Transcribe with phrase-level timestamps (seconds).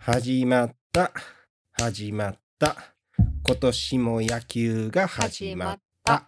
[0.00, 1.12] 始まった、
[1.72, 2.76] 始まった。
[3.44, 6.24] 今年も野球が始まった。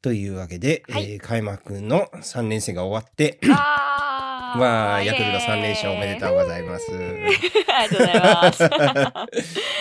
[0.00, 6.90] というわけで、はいえー開幕の3連戦が終わって、まあ、 ヤクルト3連勝おめでとうございます。
[6.96, 8.70] ありがとうございます。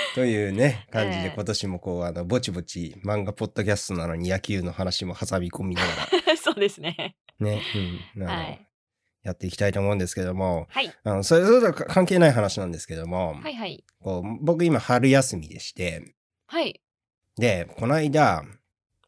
[0.16, 5.88] というね、感じでええ今年もこう、あの、ぼちぼち漫画ポッドキャストなのに野球の話も挟み込みなが
[6.36, 7.16] そうですね。
[7.40, 7.62] ら、ね、
[8.16, 8.69] うん、はい
[9.24, 10.92] やっていきたいと思うんですけども、はい。
[11.04, 13.84] あのそれそれ関係ない話なんですけども、はいはい。
[14.02, 16.16] こう僕今春休みでして、
[16.48, 16.82] はい。
[17.38, 18.44] で、この間、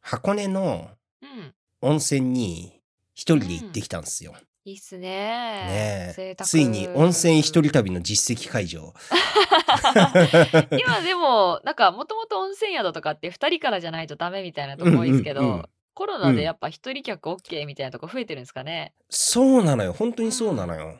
[0.02, 0.90] 箱根の
[1.22, 1.54] うん。
[1.84, 2.80] 温泉に
[3.16, 4.36] 一人で行ってきたんですよ。
[4.64, 6.14] いいっすね。
[6.16, 8.94] ねついに温泉一人旅の実績解除。
[10.78, 18.94] 今でも、なんか、もともと温泉宿とかって2人からじゃないとダメみたいなとこ多いですけど、うんうんうんコロナでやっぱ一人客 OK みたいなとこ増えてるんですかね？
[19.10, 19.94] そうなのよ。
[19.94, 21.00] 本当にそうなのよ。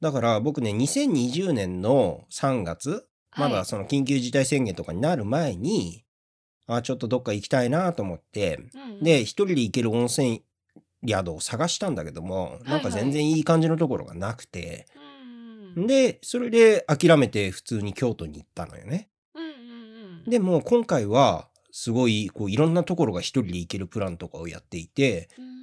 [0.00, 6.04] だから僕ね、2020年の3月、まはいだその緊急事態宣言とかになる前に、
[6.66, 10.44] あ、ちょっとどっか行きたいなと思って、うんうんで、一人で行ける温泉
[11.06, 14.86] 宿を探したんだけども、なんかはいはい全然いい感じのところがなくて、
[15.76, 19.08] うんで、それで諦めて普通に京都に行ったのよね。
[19.34, 19.50] うんうん
[20.24, 20.30] うん。
[20.30, 25.58] でも今回は、すごい、こう、いろんなところが一人で行けるプランとかをやっていて、うん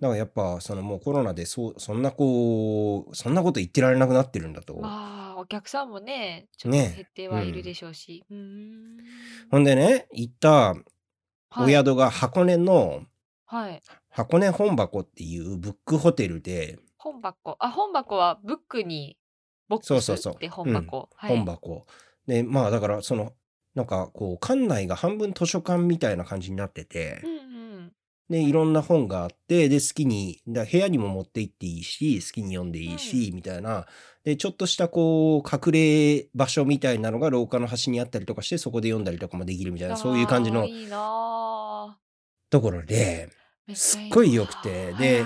[0.00, 4.80] だからやっぱ、そのもうコロナで、そう、そんなこう、そんなこと言ってられなくなってるんだと。
[4.80, 8.24] まあ、お客さんもね、ちょっとね減ってはいるでしょうし。
[8.30, 8.96] うん
[9.50, 10.74] ほんでね、行った
[11.54, 11.72] おはい。
[11.72, 13.02] 宿が箱根の、
[13.44, 13.82] はい。
[14.08, 17.56] 箱根本箱っていうブックホテルで、本箱。
[17.58, 19.18] あ、本箱はブックに
[19.68, 21.10] ボックスそうそうそうで本箱。
[21.14, 21.36] はい。
[21.36, 21.86] 本箱。
[22.26, 23.34] で、まあだから、その、
[23.74, 27.92] なんかこう、館内が半分図書館みたいな感じになっててう、んうん。
[28.30, 33.86] で、いろんな本があって、で、好きに、だ部屋にも持って行っていいし、好きに読んでいいし、みたいな。
[34.22, 40.68] で、ちょっとしたこう、隠れ場所みたいなのが廊下の端にあったりとかして、そこで読んだりとかもできるみたいな、そういう感じの
[42.50, 45.24] ところで、ぁすっごい良くてで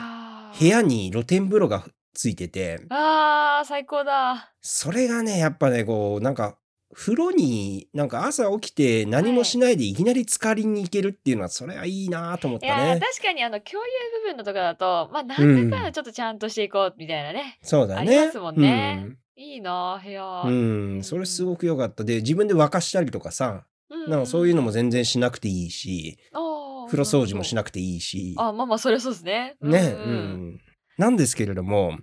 [0.58, 4.52] 部屋に露天風呂がついてて、あー最高だ。
[4.60, 6.56] それがね、やっぱね、こう、なんか、
[6.94, 12.98] 風呂になんか朝起きて何もしないでいきなり浸かりに行けるっていうのは、それはいいなと思ったいや。
[13.00, 17.58] 確かにあの共有部分のとこだと、まあなんだかんだちょっとちゃんとしていこうみたいなね。
[17.62, 18.00] そうだね。
[18.00, 20.42] ありますもんねいいなぁ部屋。
[20.44, 20.94] うん。
[20.96, 21.02] うん。
[21.02, 22.04] それすごく良かった。
[22.04, 29.56] で、自分で沸かしたりとかさ、うんなんかそういうのも全然しなくていいし、風呂掃除もしななくていいし、あ、まあまあそれはそうですね。
[29.60, 30.14] ね、ううん
[30.54, 30.60] ん。
[30.98, 31.98] なんですけれども、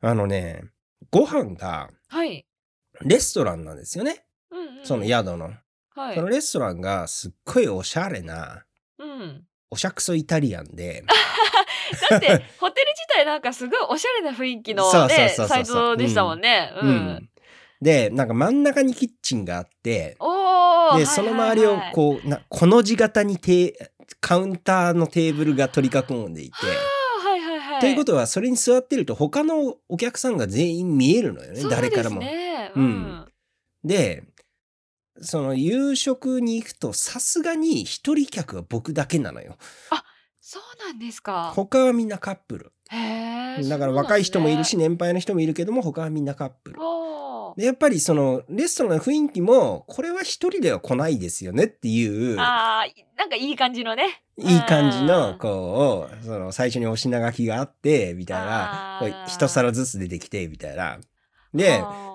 [0.00, 0.64] あのね、
[1.10, 2.46] ご飯がはい。
[3.02, 4.24] レストランなんですよね。
[4.50, 5.52] うんうんその宿の。
[5.94, 8.64] はいそのレストランがすっごいおしゃれな、
[8.98, 9.44] うん。
[9.70, 11.04] おしゃくそイタリアンで、
[12.10, 12.26] だって
[12.58, 16.72] ホテル自体なんかすごいおしゃれな雰囲気のサイトでしたもんね。
[16.80, 16.86] う。
[16.86, 17.30] うんん。
[17.82, 20.16] で、なんか真ん中にキッチンがあって。
[20.96, 23.72] で、その周りをこう、なこの字型にテー
[24.20, 26.56] カウンターのテーブルが取り囲んでいて、
[27.24, 27.80] あはいはいはい。
[27.80, 32.20] ということはそれに座ってると他のお客さんが全員見えるのよね、誰からも。
[32.74, 33.26] そうんん。
[33.84, 34.24] で、
[35.20, 39.56] その夕食に行くとさすがに一人客は僕だけなのよ。
[40.40, 41.52] そうなんですか。
[41.54, 42.72] 他はみんなカップル。
[42.90, 43.68] へえ。
[43.68, 44.88] だから若い人もいるしね。
[44.88, 46.78] 年配の人もいるけども他はみんなカップル。
[47.56, 54.22] でやっぱりそのレストランの雰囲気もこれは一人では来ないですよねっていうあーなんかいい感じのね。
[54.38, 60.98] いい感じのうんこうその最初にお品書きがあってみたいな一皿ずつ出てきてみたいな。
[61.52, 62.09] であ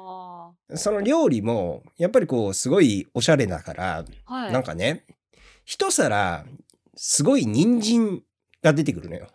[0.74, 4.52] その料理もやっぱりこうすごいおしゃれだからーはい。
[4.52, 5.06] なんかね
[5.64, 6.46] 一皿
[6.96, 8.24] すごい人参
[8.64, 9.28] が出てくるのよ。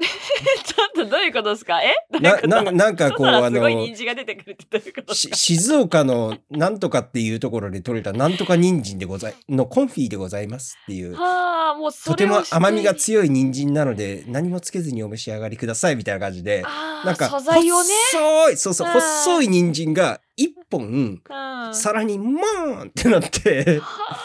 [0.64, 1.80] ちょっとどういうことですか？
[1.82, 1.94] え？
[2.20, 5.08] ななんかなんかこうあの人参が出てくるってどういうこと？
[5.08, 11.14] ですしか静岡のなんとかっていうところで取れたなんとか人参でございのコンフィでございますっていう。
[11.14, 12.96] はあ、もうそとても甘みがい。
[12.96, 16.62] 強い人参なので何もつけずにお召し上がりくださいみたいな感じで。
[17.04, 17.88] なんか素材をね。
[18.12, 18.92] 細いそうそううん。
[18.94, 21.74] 細い人参が一本うん。
[21.74, 23.80] 皿にモーンってなって。
[23.80, 24.16] は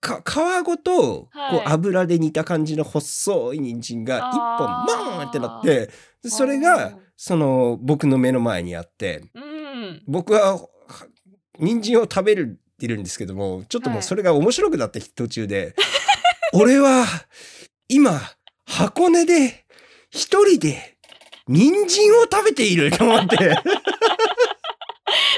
[0.00, 5.90] か皮ごとこはいう油で煮た感じの細い人参が一本あーモーンってなって
[6.22, 9.40] でそれがうんその僕の目の前にあってあ。
[9.40, 10.02] うん。
[10.06, 10.68] 僕はは
[11.58, 15.74] 人参を食べるってるんですけどもちょっともうそれが面白くなって途中で
[16.54, 17.04] 俺は
[17.88, 18.20] 今
[18.64, 19.64] 箱根で
[20.10, 20.96] 一人で
[21.48, 23.36] 人参を食べていると思って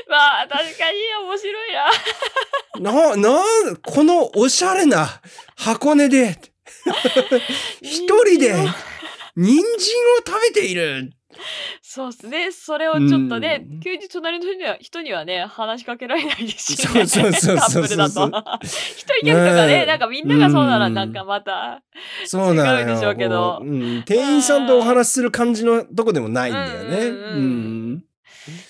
[0.06, 1.84] まあ、確かに面白いな。
[2.80, 3.42] な、な、
[3.84, 5.20] このおしゃれな
[5.56, 6.38] 箱根で
[7.82, 8.54] 一人で
[9.36, 9.62] 人参を
[10.26, 11.12] 食べている
[11.82, 12.50] そうっすね。
[12.52, 17.06] それをちょっとね、うん急に隣の人には人にはね、話しかけられないですしね。
[17.06, 18.38] そうそうそうカそうップルだそうと。
[18.62, 21.82] 一人客とかね、なんかみんながそうならうんなんかまた。
[22.26, 26.96] そうなのよ違うでしょうけどこううん店員さんとお話しする感じのとこでもないんだよね。
[26.98, 27.38] うんうんうんう
[27.96, 28.04] ん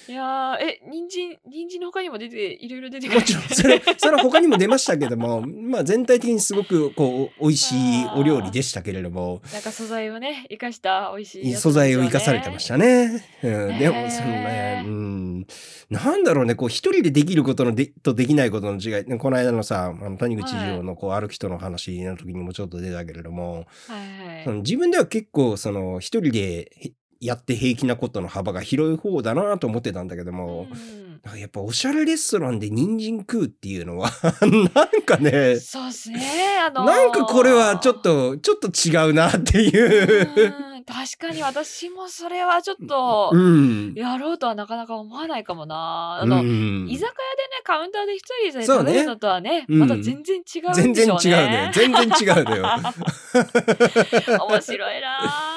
[0.08, 3.20] いやー、え、人参、人参の他にも出て、いろいろ出てくる。
[3.20, 13.24] もちろん、それ、それは他にも出ましたけども、まあ全体的にすごく、こう、美味しいお料理でしたけれども、なんか素材をね、生かした美味しいやつ素材を生かされてましたね。
[13.42, 15.46] うん、でも、そのね、うん、
[15.90, 24.44] なんだろうね、こう、一人でできることのでとできないことの違い、この間のさ、あの谷口次郎のこう歩く人の話の時にもちょっと出たけれども、はいはい。
[24.44, 31.38] その自分では結構、その、一人でへやって平気なことの幅が広い方だなと思ってたんだけども、うん。
[31.38, 36.18] やっぱおしゃれレストランで人参食うっていうのは なんかねそうっすね。
[36.66, 36.86] あのー。
[36.86, 40.30] なんかこれはちょっとちょっと違うなっていう。
[40.34, 40.84] うん。
[40.84, 43.92] 確かに私もそれはちょっとうん。
[43.94, 46.20] やろうとはなかなか思わないかもな。
[46.22, 46.86] あの、うん。
[46.88, 47.14] 居酒屋でね
[47.64, 49.78] カウンターで一人で食べるのとはねうん。
[49.80, 51.36] また全然違うん全然でしょうね。
[51.36, 52.64] 違うのよ全然違うのよ。
[54.48, 55.49] 面白いな。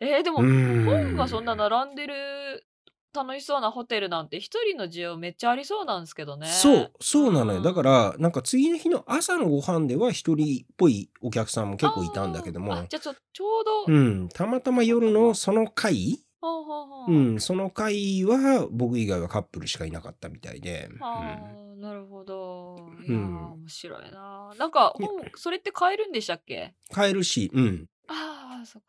[0.00, 0.84] えーでも、うん。
[0.84, 2.64] 本がそんな並んでる
[3.12, 6.46] 楽しそうなホテルなんて一人の需要めっちゃありそうなんですけどね。
[6.46, 7.58] そうそうなのよ。
[7.58, 7.62] うん。
[7.64, 12.74] だからなんか次の日の朝のご飯では一人っぽいお客さんも結構いたんだけども。
[12.88, 16.64] じゃあちょちょうど、うんたまたま夜のその回ほ
[17.08, 21.34] うんその回は僕以外はカップルしかいなかったみたいで、あ
[21.72, 22.76] あ、なるほど。
[23.06, 23.52] いやー、うん。
[23.54, 24.50] 面白いな。
[24.58, 26.74] なんか本、それって買えるんでしたっけ？
[26.92, 27.86] 買えるしうん。
[28.08, 28.82] ああ、そっ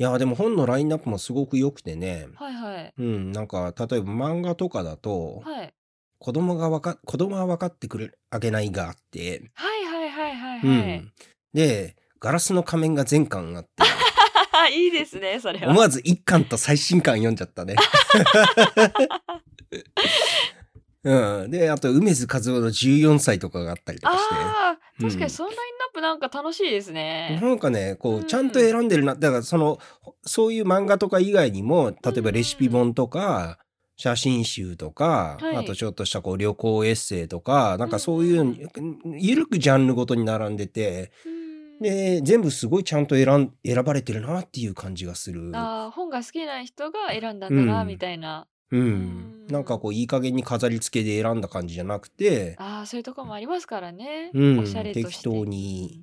[0.00, 2.44] いやでも本のラインナップもすごく良くてねか。
[2.44, 2.94] はいはい。
[2.98, 5.74] うんなんか例えば漫画とかだとはい。
[6.20, 10.98] 子供がわか子供は分かってくれあげないがあって、はいはいはいはいうはい。
[10.98, 11.12] ん、
[11.52, 13.70] でガラスの仮面が全巻あって
[14.74, 15.70] いいですね、それは。
[15.70, 17.76] 思わず一巻と最新巻読んじゃったね。
[21.04, 24.34] うん、であと梅津和夫の14歳とかがあったりとかして。
[24.34, 27.38] ああ、確かうんにそのラインナップなんか楽しいですね。
[27.42, 28.24] なんかねこううん。
[28.24, 29.78] ちゃんと選んでるな、だからその
[30.22, 33.58] そういう漫画とか以外にも例えばレシピ本とか
[33.96, 35.56] 写真集とか、はい。
[35.56, 38.70] あとちょっとしたこう旅行エッセイとかなんかそういう
[39.16, 41.38] ゆるくジャンルごとに並んでてうん。
[41.80, 45.52] で全部すごいちゃんと選ん選ばれてるなっていう感じがする。
[45.54, 47.88] ああ、本が好きな人が選んだんだな、うん。
[47.88, 48.48] みたいな。
[48.70, 54.30] うんうんなんかこういい加減に飾り付けで選んだ感じじゃなくてああ、そういうとこもありますからね。
[54.34, 55.08] うんおしゃれとして。
[55.10, 56.02] 適当に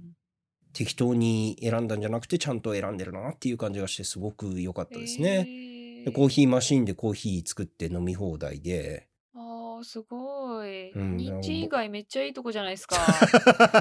[0.73, 5.47] 適当に選んだんじゃなくてちゃんと選んでるなっていう感じがしてすごく良かったですね。
[6.05, 9.07] でコーヒーマシンでコーヒー作って飲み放題で。
[9.35, 10.91] ああ、すごい。
[10.91, 12.97] うん人参以外めっちゃいいとこじゃないですか。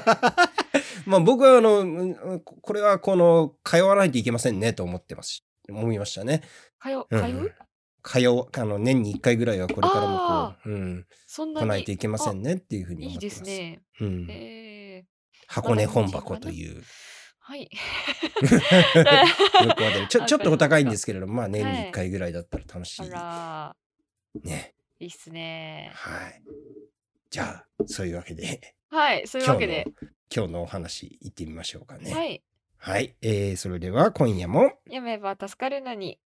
[1.06, 6.42] まあ僕はあのうんこれはこの通わないといけませんねと思ってます思いましたね。
[6.80, 7.52] 通う、うん
[8.04, 11.66] 通あの年に1回ぐらいはこれからもこあう、うん、そんなに。
[11.66, 13.42] 来ないといけませんねっていうふうにいい思ってます。
[13.42, 13.82] ですね。
[14.00, 15.04] うん、ええ
[15.46, 16.82] 箱根本箱という
[17.46, 17.68] はい。
[20.08, 23.02] ちょ ちょっとお高いんですけれども、まあ年に1回ぐらいだったら楽しい。
[23.12, 23.76] あ
[24.34, 24.74] ら、ね。
[24.98, 25.90] いいっすね。
[25.94, 26.42] はい。
[27.28, 29.86] じゃあ、そういうわけで、はい、そういうわけで。
[30.34, 32.14] 今日のお話行ってみましょうかね。
[32.14, 32.42] はい。
[32.78, 33.14] はい。
[33.20, 36.18] えー、それでは今夜も、読めば助かるのに。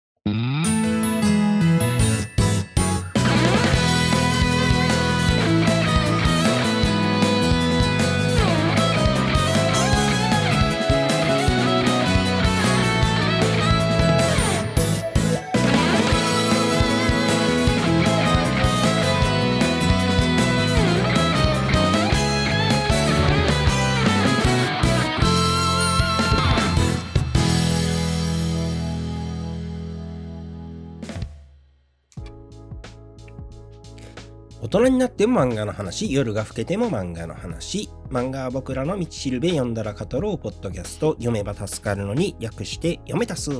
[34.69, 43.51] 大人になっても漫画の話、夜が更けても漫画の話、漫画は僕らの道しるべ読んだら語ろうポッドキャスト、読めば助かるのに略して読めたす。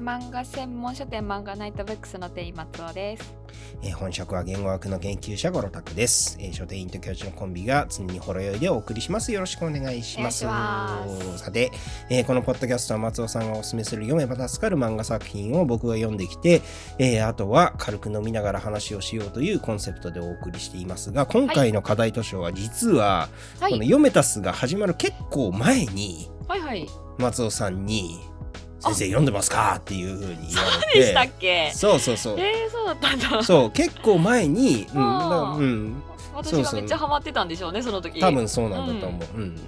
[0.00, 3.34] 漫画専門書店漫画ナイトブックスの店員松尾です。
[3.82, 10.44] えー本職は言語学の研究者ゴロタクです、えー書店員と教授のコンビが常にほろ酔いでお送りしますよろしくお願いします
[11.38, 11.70] さて、
[12.10, 16.62] えーこのポッドキャストは松尾さんがおすすめする読めば助かる漫画作品を僕が読んできて、
[16.98, 23.28] えーあとは軽く飲みながら話をしようというコンセプトでお送りしていますが今回の課題図書は実は、
[23.60, 23.86] このはい。
[23.86, 26.86] 読めたすが始まる結構前にはいはい。
[27.18, 28.20] 松尾さんに
[28.80, 31.72] 「先生読んでますか?」っていうふうに言わでしたっれてけ？
[31.74, 32.40] そうそうそう。
[32.40, 33.42] えー、そうだったんだ。
[33.42, 36.02] そう結構前に、うんうん、
[36.34, 36.74] 私そうそう。
[36.74, 38.20] がめっちゃハマってたんでしょうね、その時。
[38.20, 39.38] 多分そうなんだと思う。
[39.38, 39.60] うん。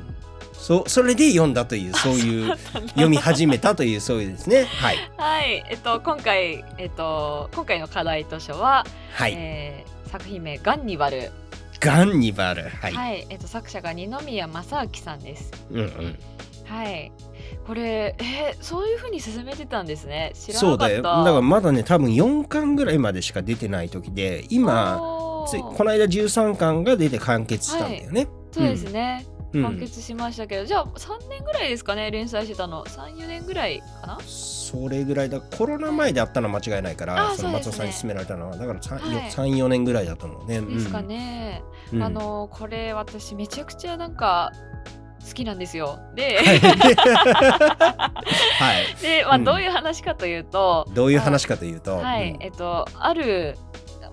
[0.52, 2.56] そそれで読んだというそういう
[2.88, 4.64] 読み始めたというそういうですね。
[4.64, 4.96] はい。
[5.16, 11.30] はい、えっと今回えっと今回の課題図書は、はい、えー作品名ガンニバル。
[11.80, 12.64] ガンニバル。
[12.64, 15.50] はい、はい、えっと作者が二宮正明さんです。
[15.70, 16.18] うんうん
[16.70, 17.12] はい。
[17.66, 20.32] これえーそういう風に進めてたんですね。
[20.34, 21.24] 知らそうだよなかった。
[21.24, 25.00] だからまだね多分4巻ぐらいまでしか出てない時で今
[25.48, 29.26] ついこの間13巻が出て完結したんだよね、そうですね。
[29.52, 29.62] うん。
[29.64, 32.84] 完結しましたけど、じゃあ3年ぐらいですかね連載してたの。
[32.84, 34.18] 34年ぐらいかな？
[34.24, 35.40] それぐらいだ。
[35.40, 38.56] コロナ前であったのは間違いないからあその松尾さんに勧められたのは。
[38.56, 39.30] だから 3,、はい。
[39.30, 40.60] 34年ぐらいだと思うね。
[40.60, 42.02] ですか、ね、うん。
[42.02, 44.52] あのこれ私めちゃくちゃなんか
[45.26, 45.98] 好きなんですよ。
[46.14, 46.60] で、はい。
[49.02, 49.44] で、まあ、うん。
[49.44, 52.42] どういう話かというと、どういう話かというと、はい、うん。
[52.42, 53.56] えっとある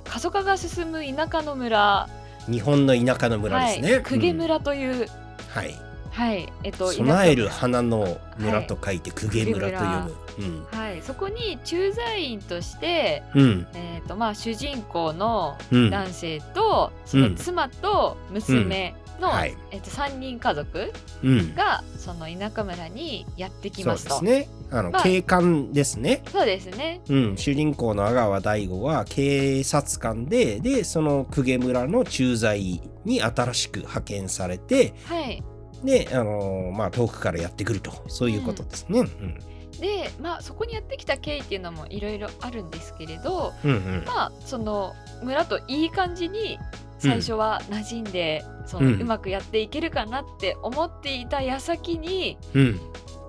[0.03, 2.07] 過疎化が進む田舎の村、
[2.49, 5.07] 日本の田舎の村ですね、はい、公家うん村という、
[5.49, 5.75] はい。
[6.11, 6.51] はい。
[6.63, 13.41] えっと備える花の村と書いて公家村と読む、はい、そこに駐在員として、うん。
[13.41, 15.89] うんえっとまあ、主人公のうん。
[15.89, 19.57] 男性と、その妻と娘の、うんはい。
[19.71, 20.93] えっと、3人家族
[21.23, 21.55] うん。
[21.55, 24.03] がその田舎村にやってきそうまと。
[24.03, 24.47] ですすね。
[24.71, 26.23] あの、まあ警官ですね。
[26.31, 27.01] そうですね。
[27.09, 35.43] うん、主人公の阿川大吾は警察官ででその公家村の駐在に新しく派遣されてはい。
[35.83, 37.91] で、あのーまあ、遠くからやってくると。
[38.07, 39.01] そういうことですね。
[39.01, 39.39] うん。
[39.79, 44.03] で、まあそこにやってきた経緯っていうのもいろいろあるんですけれど、うんうん。
[44.05, 44.93] まあその
[45.23, 46.57] 村といい感じに
[46.99, 49.01] 最初は馴染んで、そのうん。
[49.01, 52.79] うまくやっていけるかなって思っていた矢先に、うん。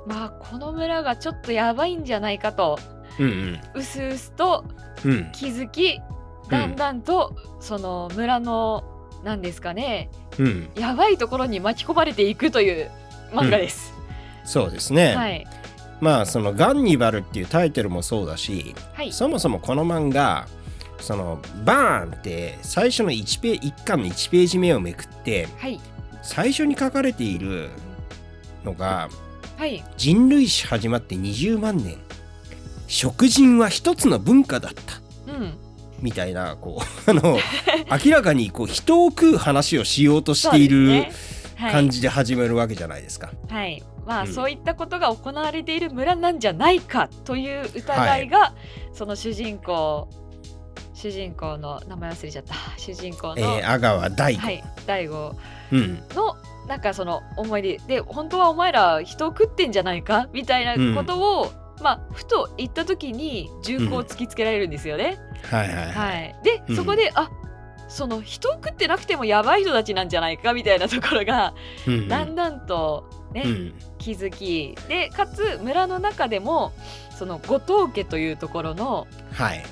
[0.07, 2.79] まあこの村がちょっとやばいんじゃないかと
[3.19, 4.65] うんうすうすと
[5.05, 5.11] うん。
[5.13, 6.01] うん気づき
[6.49, 8.85] だんだんとその村の
[9.23, 10.71] なんですかねうん。
[10.75, 12.91] やばいところに巻き込まれていくという
[13.33, 13.93] 漫画です。
[14.45, 15.47] そうですね、はい。
[16.01, 19.13] まあその「ガンニバル」っていうタイトルもそうだしはい。
[19.13, 20.49] そもそもこの漫画
[21.01, 25.81] そのバーンって最初の 1, ペ1巻の1ページ目をめくってはい。
[26.23, 27.71] 最初に書かれている
[28.65, 29.09] のが
[29.57, 29.83] はい。
[29.97, 31.97] 人類史始まって20万年。
[32.87, 35.33] 食人は一つの文化だった。
[35.33, 35.59] うん。
[36.01, 37.39] みたいなこうあの
[38.05, 41.13] 明らかにこう人を食う話をしようとしているね。
[41.57, 41.73] はい。
[41.73, 43.33] 感じで始めるわけじゃないですか。
[43.49, 43.83] はい。
[44.07, 44.33] まあ、うん。
[44.33, 48.55] そういったことが行われている村なんじゃないかという疑いが、
[48.93, 50.09] その主人公
[51.01, 52.55] 主人公の名前忘れちゃった。
[52.77, 55.37] 主人公の、えー、阿川大吾、はい大悟
[55.73, 56.03] うん。
[56.15, 56.37] の
[56.67, 57.79] なんかその思い出。
[57.87, 60.29] で本当はお前ら人を食ってんじゃないか？
[60.35, 61.53] みたいなことを、
[61.83, 65.19] まあふと言った時に銃口を突きつけられるんですよね。
[65.51, 66.77] はいはいはい、はい、で、うん。
[66.77, 67.31] そこであ
[67.89, 70.53] その人を食ってなくてもやばい人たちなんじゃないか？
[70.53, 71.55] みたいなところが
[71.87, 72.09] うんうん。
[72.09, 73.75] だんだんとね、うん。
[73.99, 74.77] 気づき。
[74.89, 76.73] でかつ村の中でも
[77.17, 79.63] その後藤家というところのはい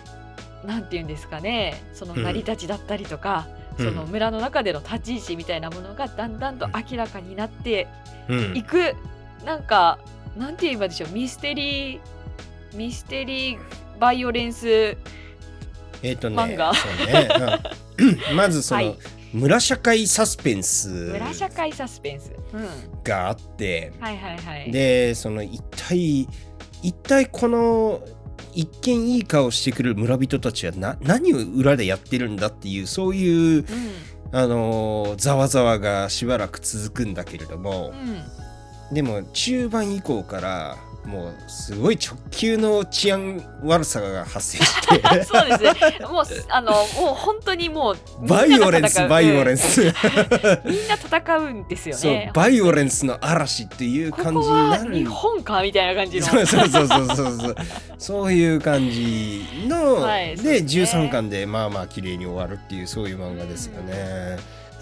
[0.66, 1.82] なんて言うんですかね。
[1.92, 3.46] そのうん成り立ちだったりとか、
[3.78, 3.86] うん。
[3.86, 7.88] その村の中での立ち位置みたいなものがだんだんと明らかになって
[8.28, 8.56] うん。
[8.56, 8.94] いく、
[9.44, 9.98] なんか
[10.36, 11.10] なんて言えばでしょう。
[11.10, 12.00] ミステリー
[12.74, 13.58] ミステリー
[13.98, 14.96] バイオレンス
[16.02, 16.74] えっ、とね漫画。
[16.74, 17.28] そうね、
[18.30, 18.36] うん。
[18.36, 18.98] まずその、はい。
[19.32, 24.70] 村社会サスペンス村社会サスペンス、うん、があって、はいはいはい。
[24.70, 26.26] でその一体
[26.82, 28.00] 一体この
[28.54, 33.66] 一見いい顔してくる村人たちはな何を裏でやってるんだっていうそういうう
[34.32, 38.08] あのーざわざわがしばらく続くんだけれども、ん
[38.90, 38.94] うん。
[38.94, 40.76] でも中盤以降から
[41.06, 46.06] もうすごい直球の治安悪さが発生して そうですね。
[46.06, 46.82] もうすあのもう
[47.14, 47.96] 本当にもう
[48.26, 49.66] バイオレンスバイオレンス。
[49.66, 49.80] ス
[50.66, 52.30] みんな戦うんですよそうね。
[52.34, 56.26] バイオレンスの嵐っていうこ感じになる日本かみたいな感じの。
[56.26, 57.56] そうそうそうそうそうそう
[57.98, 64.36] そういう感じの、はいでですね13巻でまあまあ綺麗に終わるっていうそういう漫画ですよね。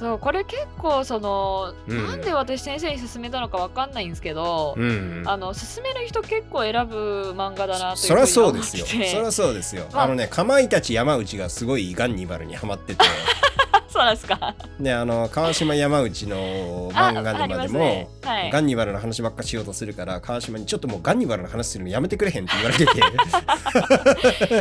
[0.04, 2.06] そうこれ結構その、うん。
[2.06, 8.84] なんで私先生に勧めたのかわかんないんですけど、うん、あの勧める人結構選ぶ漫画だなというそりゃそうですよ。
[8.84, 9.86] そりゃそうですよ。
[9.94, 10.02] まあ。
[10.02, 13.02] あのね、かまいたち山内がすごいガンニバルにハマってて、
[13.94, 14.56] そうなんですか？
[14.80, 18.08] で、あの川島山内のあ漫画沼でますね。
[18.24, 18.28] も、。
[18.28, 18.50] はい。
[18.50, 22.92] ガンニバルの話ばっかしようとするから川島にちょっともうガンニバルの話するのやめてくれへんって言われてて。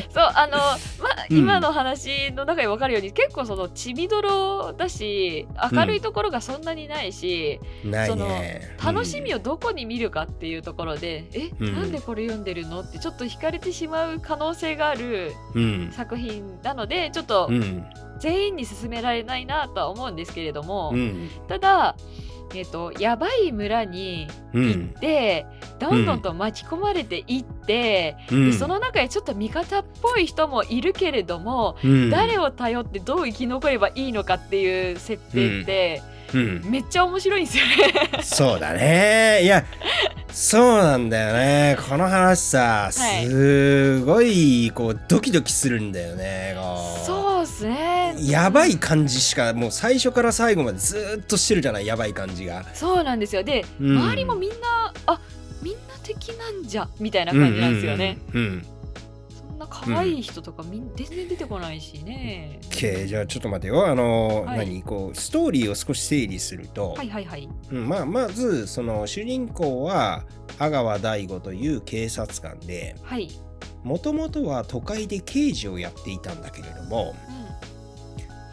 [0.14, 0.78] そうあのま
[1.30, 8.76] 今の話の中で分かるように結構その血みどろだし明るいところがそんなにないし、ないね。
[8.84, 11.76] 楽しみを、をどこに見るかっていうところで、え、うん。
[11.76, 12.82] なんでこれ読んでるの？
[12.82, 15.92] ってちょっと惹かれてしまう可能性があるうん。
[15.92, 17.84] 作品なのでちょっとうん
[18.24, 21.30] 全員に勧められないなとは思うんですけれども、うん。
[21.50, 21.98] ただ
[22.56, 25.46] えっとやばい村に行っうんて、
[25.80, 28.52] どんどんと巻き込まれていって、うん。
[28.52, 32.10] でその中でちょっと味方っぽい人もいるけれども、うん。
[32.12, 36.02] 誰を頼ってどう生き残ればいいのかっていう設定って、
[36.34, 37.74] うんめっちゃ面白いんですよね。
[38.24, 39.64] そうだねいや
[40.32, 48.16] そうなんだよねこの話さはいすごいこうドキドキするんだよねこうそうですね。
[48.20, 52.64] やばい感じしかもう最初から最後までずーっとしてるじゃないやばい感じが。
[52.74, 53.44] そうなんですよ。
[53.44, 55.20] で、うん周りもみんなあ
[55.62, 58.18] みんな敵なんじゃみたいな感じなんですよね。
[58.34, 58.66] うんうんうん
[59.74, 62.60] 可愛い人とかみん全然出てこないしね。
[62.70, 64.84] OK じゃあちょっと待てよあの、はい何？
[64.84, 67.50] こうストーリーを少し整理すると、はいはいはい。
[67.72, 70.24] うんまあ、まずその主人公は
[70.60, 73.30] 阿川大吾という警察官ではい。
[73.84, 77.14] もともとは都会で刑事をやっていたんだけれども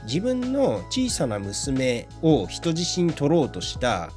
[0.02, 4.10] う自分の小さな娘を人質に取ろうとしたん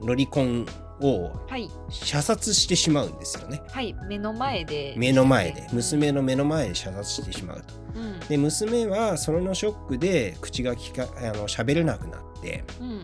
[0.00, 0.06] うん。
[0.06, 0.66] ロリコン
[1.02, 1.70] をはい。
[1.88, 3.62] 射殺してしまうんですよね。
[3.70, 3.94] はい。
[4.08, 4.94] 目の前で。
[4.96, 5.66] 目の前で。
[5.72, 7.74] 娘の目の前で射殺してしまうと。
[7.96, 8.20] うん。
[8.20, 12.64] で娘はそれのショックで口がきかあの喋れなくなって。
[12.80, 13.02] うん。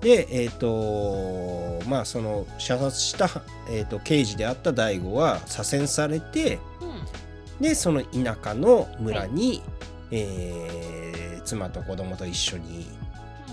[0.00, 3.28] でえっ、とまあその射殺した、
[3.68, 7.62] えー、と刑事であった大悟は左遷されてうん。
[7.62, 9.62] でその田舎の村に、
[10.10, 12.86] えー妻と子供と一緒に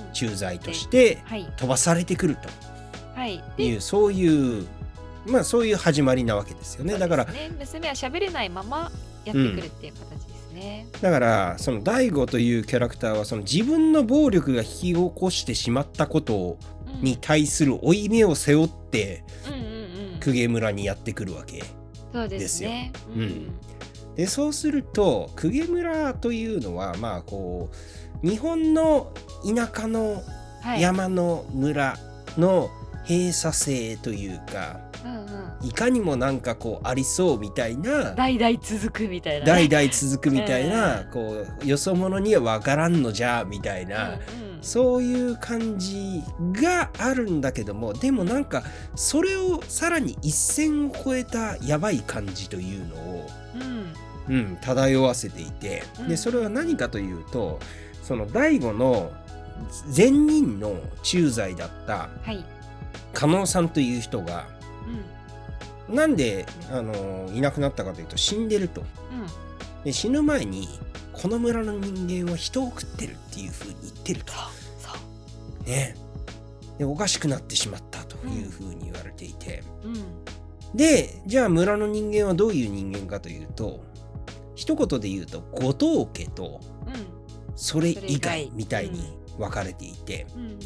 [0.08, 0.14] うん。
[0.14, 1.46] 駐在としてはい。
[1.58, 2.75] 飛ばされてくるはい。
[3.56, 3.76] とい。
[3.78, 4.68] うそういう
[5.26, 6.98] まあそういう始まりなわけですよね。
[6.98, 8.92] だから娘は喋れないまま
[9.24, 10.88] やってくるっていう形ですね。
[11.02, 16.58] だからその大悟というキャラクターはその自分の暴力が引き起こしてしまったこと
[16.88, 17.02] うん。
[17.04, 19.60] に対する負い目を背負ってうんうん
[20.14, 20.20] うん。
[20.24, 21.64] 公家村にやってくるわけ
[22.30, 22.70] ですよ。
[23.16, 23.50] うん。
[24.16, 27.70] でそうすると公家村というのはまあこ
[28.24, 29.12] う日本の
[29.44, 30.22] 田舎の
[30.62, 30.82] はい。
[30.82, 31.98] 山の村
[32.38, 32.70] の
[33.08, 35.26] 閉鎖性というか、うん
[35.62, 35.68] うん。
[35.68, 44.20] いかにもなんかこうありそうみたいな代々続くみたいな、代々続くみたいな、うんこうよそ者には分からんのじゃみたいな、うんうん。
[44.62, 48.64] そういう感じがあるんだけどもでもなんか
[48.96, 54.36] それをさらに一線を越えたやばい感じというのを、うん。
[54.36, 56.08] うん、漂わせていてうん。
[56.08, 57.60] でそれは何かというと
[58.02, 59.12] その醍醐の
[59.96, 62.44] 前任の駐在だったはい。
[63.16, 64.46] 加納さんという人が
[65.90, 65.96] うん。
[65.96, 68.82] なんであのいなくなったかというと死んでると。
[68.82, 68.86] うん。
[69.84, 70.68] で死ぬ前に
[71.14, 74.34] この村の人間は人を食ってるっていう風に言ってると。
[75.66, 75.96] ね、
[76.78, 80.78] でおかしくなってしまったというふうに言われていて、うん。
[80.78, 83.84] でじゃあ村の人間はどういう人間かというと
[84.56, 86.94] 一言で言うと後藤家とうん。
[87.56, 88.52] それ以外外。
[88.54, 90.60] みたいに分かれていて、うんうん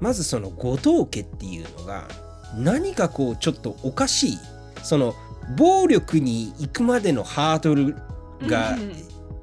[0.00, 2.08] まずその後藤家っていうのが
[2.56, 4.38] 何かこうちょっとおかしい
[4.82, 5.14] その
[5.56, 7.96] 暴力に行くまでのハードル
[8.46, 8.92] がうん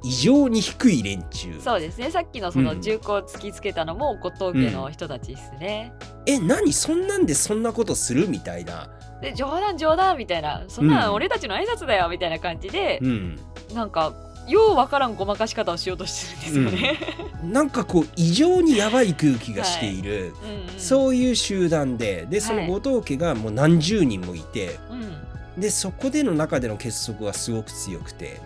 [0.04, 1.60] 異常に低い連中。
[1.60, 2.10] そうですね。
[2.10, 5.92] さっきのそうんの銃口を突きつけたのも後藤家の人たちですね。
[6.26, 8.90] え何そんなんでそんなことするみたいな。
[9.20, 13.38] で冗談冗談みたいな、そんなうんん俺たちの挨拶だよみたいな感じで、うん
[13.72, 14.12] なんか
[14.48, 16.98] ようわからんごまかし方をしようとしてるんですよね。
[17.44, 25.02] なんかこう異常にやばい空気がしている、うんうんそういう集団ででその後藤家がもう何十人もいて、うん。
[25.02, 25.12] うん
[25.58, 28.40] でそこでの中での結束はすごく強くて。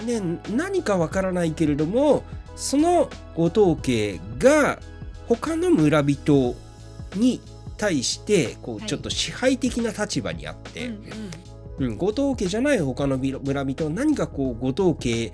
[0.00, 0.20] うんで
[0.54, 2.22] 何かわからないけれども
[2.54, 4.78] その後藤家が
[5.26, 6.54] 他の村人
[7.16, 7.40] に
[7.76, 8.88] 対してこうはい。
[8.88, 11.00] ちょっと支配的な立場にあって、うんうん
[11.78, 15.32] うん、後藤家じゃない他の村人何かこう後藤家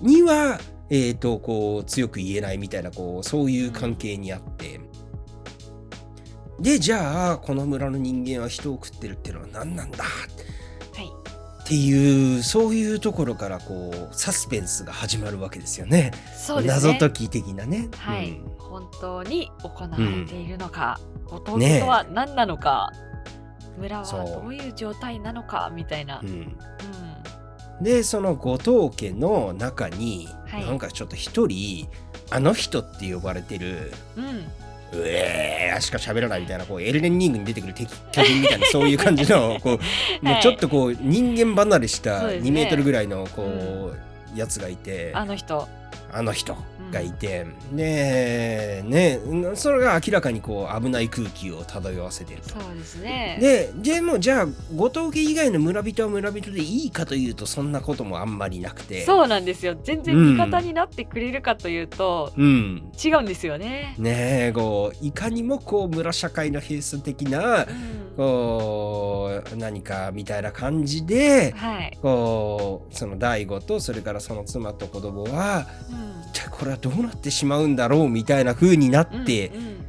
[0.00, 4.80] には、えー、とこう強く言えないみたいなこうそういう関係にあって、
[6.60, 10.04] でじゃあこの村の人間は人を食ってるっていうのは何なんだ？
[10.04, 10.10] は
[11.02, 11.06] い。
[11.62, 16.10] っていうそういうところからこうサスペンスが始まるわけですよね。
[16.10, 16.66] ね。
[16.66, 17.88] 謎解き的なね。
[17.96, 18.50] はい、うん。
[18.58, 21.74] 本当に行われているのか、後藤ねえ。
[21.76, 22.92] 家とは何なのか、
[23.80, 26.20] 村はどういう状態なのかみたいな。
[26.22, 26.30] ううん。
[26.32, 26.56] ん
[27.80, 28.58] でその後
[28.90, 30.66] 藤家の中に、はい。
[30.66, 31.88] なんかちょっと一人
[32.30, 34.24] あの人って呼ばれてるうん。
[34.92, 39.78] うえーしか喋らないみたいなこうエルデンリングに出てくる敵巨人みたいなそういう感じの こ
[40.22, 42.50] うもうちょっとこう人間離れしたそうですね。
[42.50, 43.92] 2メートルぐらいのこ
[44.34, 45.12] うやつがいて。
[45.14, 45.68] あの人。
[46.12, 46.56] あの人
[46.90, 49.20] がいて、でね
[49.54, 52.50] それが明らかにこう危ない空気を漂わせてると。
[52.50, 53.38] そうですね。
[53.40, 59.76] ででもじゃあ後藤家以外の村人は村人でいいかというとそんなこともあんまりなくてそうなんですよ。
[59.82, 63.94] 全然味方になってくれるかというと、うん違うんですよね。
[63.98, 67.66] ねえこういかにもこう村社会の閉鎖的なうん
[68.16, 71.98] こう何かみたいな感じではい。
[72.02, 79.80] こうその大悟とそれからその妻と子供はうんじゃあこれはどうなってしまうんだろうみたいな風になってうんうん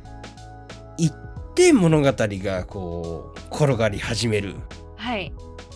[0.98, 1.14] いっ
[1.56, 4.56] て物語がこう転がり始める
[4.98, 5.34] はい。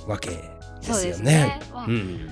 [0.07, 0.37] わけで
[0.81, 1.61] すよねですね。。
[1.73, 2.29] まあうん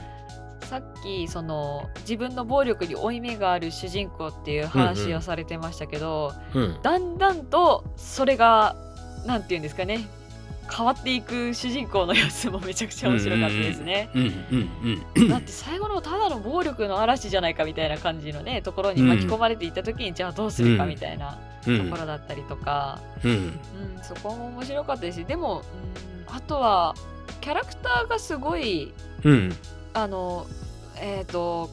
[0.62, 8.76] さっきその自分の暴力に負い目がある主人公っていう話をされてましたけど、うんだんだんとそれが
[9.26, 10.08] なんて言うんですかね
[10.72, 14.10] 変わっていく主人公の様子もめちゃくちゃ面白かったですね。
[14.14, 23.32] うんうんうんだって最後のただの暴力の嵐じゃないかみたいな感じのねところに巻き込まれていった時に、じゃあどうするかみたいなうんところだったりとか、うん。
[23.32, 23.60] うん
[24.04, 25.64] そこも面白かったですしでも、
[26.28, 26.94] うん、あとは
[27.40, 29.56] キャラクターがすごいうん。
[29.94, 30.48] あの
[30.98, 31.70] えっ、と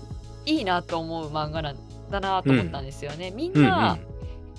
[0.46, 1.76] いいなと思う漫画なん
[2.10, 3.30] だなと思ったんですよね。
[3.30, 3.96] みんうんな、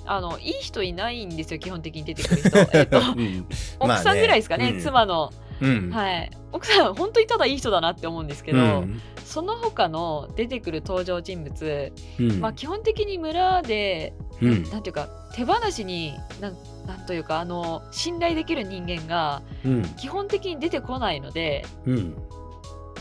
[0.06, 2.58] あのいい人いないんですよ基本的に出てくる人。
[2.78, 3.46] えっとうん。
[3.80, 4.82] 奥さんぐらいですかね、まあね。
[4.82, 5.90] 妻の、うん。
[5.92, 6.32] はい。
[6.52, 9.02] 奥さん本当にただいい人だなって思うんですけど、うん。
[9.24, 12.40] その他の出てくる登場人物、うん。
[12.40, 14.64] まあ基本的に村で、うん。
[14.70, 19.84] なんていうか手放しになんなんというかあの信頼できる人間がうん。
[19.96, 22.16] 基本的に出てこないのでうん。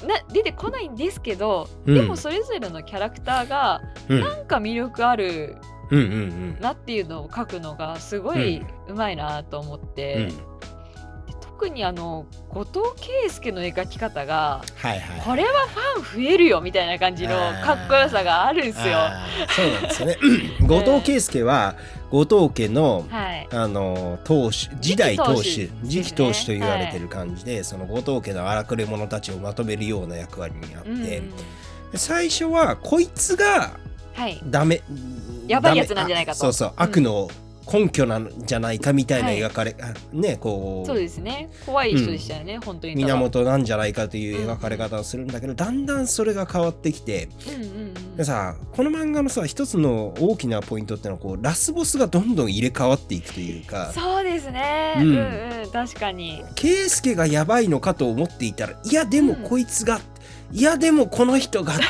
[0.06, 1.94] な出てこないんですけど、うん。
[1.94, 4.20] でもそれぞれのキャラクターがうん。
[4.20, 5.56] なんか魅力ある
[6.60, 8.96] なっていうのを書くのがすごいうん。
[8.96, 10.28] まいなと思って、うん。
[10.28, 10.34] で
[11.40, 12.80] 特にあの後藤
[13.22, 15.20] 圭介の描き方がはいはい。
[15.20, 15.50] これは
[15.94, 18.98] ファン増えるよみたいな感じのかっこよさがあるんですよ。
[19.48, 20.16] そうなんですよ ね。
[20.66, 21.76] 後藤圭介は
[22.10, 31.32] 後藤家のい、あの当主時代当主次次期期当主と言われてる感じで、その後藤家の荒くれ者たちをまとめるような役割にあって、うん
[31.94, 33.72] 最初はこいつが
[34.14, 34.82] はい、ダメ
[35.50, 36.38] やばいやつなんじゃないかと。
[36.38, 36.74] そうそう、うん。
[36.76, 37.28] 悪の
[37.72, 39.38] 根拠なんじゃないかみたいなはい。
[39.38, 40.86] 描かれ、あねこう。
[40.88, 41.50] そうですね。
[41.64, 48.16] 怖い人でしたよね、本当に源なんじゃないかという描かれ方をするんだけど、だんだんそれが変わってきてうんうんうん。
[48.16, 53.92] でさこの漫画のさ一つの大きなポイントってのはこうラスボスがどんどん入れ替わっていくというか。
[53.94, 55.70] そうですね、ううんん、うん。
[55.70, 56.42] 確かに。
[56.56, 60.00] 圭介がやばいのかと思っていたらいやでもこいつが、
[60.52, 61.74] いやでもこの人が。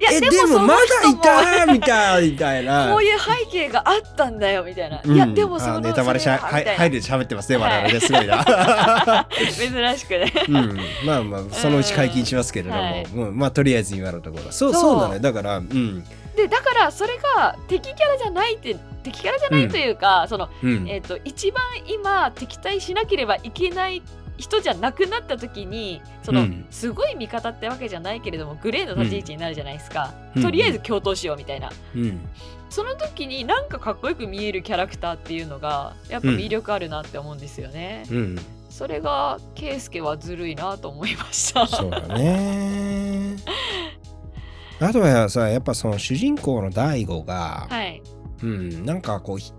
[0.00, 2.90] いやえでもまだいたみたいみたいな。
[2.92, 5.14] こういう背景があったんだよみたいな、うん。
[5.14, 8.44] いやでもそのあネタバレしゃはい入るで喋ってますね我々ねすごいな。
[9.28, 10.32] 珍しくね。
[10.48, 13.04] うん、まあまあそのうち解禁しますけれども、うんはい。
[13.04, 13.38] うん。
[13.38, 14.46] まあとりあえず今のところ。
[14.46, 14.82] はそうそう。
[14.82, 15.20] そうなのよ。
[15.20, 16.04] だからうん。
[16.36, 20.88] でだからそれが敵キャラじゃないって敵キャラじゃないというか、そのうん。
[20.88, 24.02] えっ、と一番今敵対しなければいけない
[24.38, 26.66] 人じゃなくなった時にその、うん。
[26.70, 30.42] すごい味方ってわけじゃないけれどもグレーの立ち位置になるじゃないですか、うん。
[30.42, 32.20] とりあえず共闘しようみたいな、うん。
[32.70, 38.38] その時になんかかっこよく見えるキャラクターっていうのがやっぱ魅力あるなって思うんですよね、うん。
[38.70, 41.66] それが圭介はずるいなと思いました。
[41.66, 43.36] そうだね。
[44.80, 48.02] あとはさやっぱその主人公の大悟が、はい。
[48.42, 49.52] うんなんかこうひ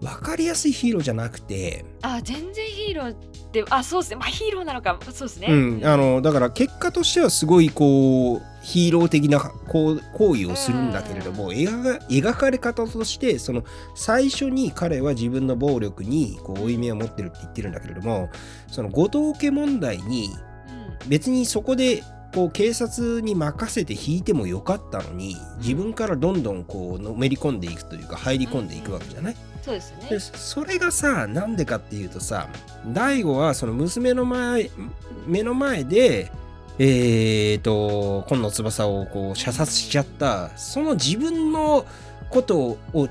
[0.00, 3.14] 分かりやすいヒーローじゃなくて、あ全然ヒーローっ
[3.50, 4.16] てあそうですね。
[4.16, 4.98] まあヒーローなのか。
[5.12, 18.30] そうですね、うん、あのだから結果としてはすごいこうヒーロー的なこう行為をするんだけれども、描が描かれ方としてその最初に彼は自分の暴力にこう負い目を持ってるって言ってるんだけれども
[18.68, 20.30] その後藤家問題に
[21.02, 21.08] うん。
[21.08, 22.02] 別にそこで
[22.34, 30.08] こう警察に任せて引いてもよかったのに自分からどんどんこうのめり込んでいくというか入り込んでいくわけじゃない、そうですね。
[30.08, 32.48] でそれがさなんでかっていうとさ
[32.86, 34.70] 大悟はその娘の前
[35.26, 36.30] 目の前で
[36.80, 41.84] えー、と今野翼をこう射殺しちゃったその自分の
[42.30, 43.08] ことを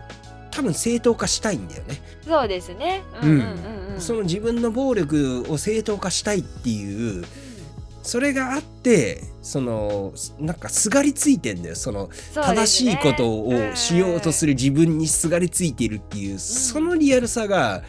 [0.51, 3.03] 多分正当化したいんだよね、そうですね。
[3.21, 3.93] うんうんうん。
[3.93, 4.01] うん。
[4.01, 7.25] その自分の暴力を正当化したいっていう
[8.07, 11.75] それがあってそのなんかすがりついてんだよ。
[11.75, 17.83] その正しいことをしようとするる自分にすがりついているっていう、そのリアルさが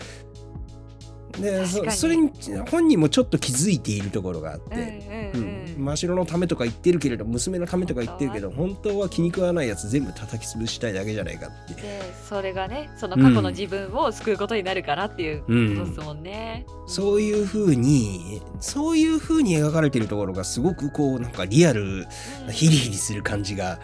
[1.40, 2.30] でそれに
[2.70, 5.47] 本人もちょっと気づいているところがあって、うん
[5.78, 11.74] 真城のためとか言ってるけれど娘のためとか言ってるけど本当は気に食わないやつ全部叩き潰したいだけじゃないかって。
[11.74, 16.66] でそれがねその過去の自分を救うことになるからっていうことですもんね。
[16.86, 22.06] そういう風にそういう風に描かれてるところがすごくこうなんかリアル
[22.46, 22.52] うん。
[22.52, 23.78] ヒリヒリする感じが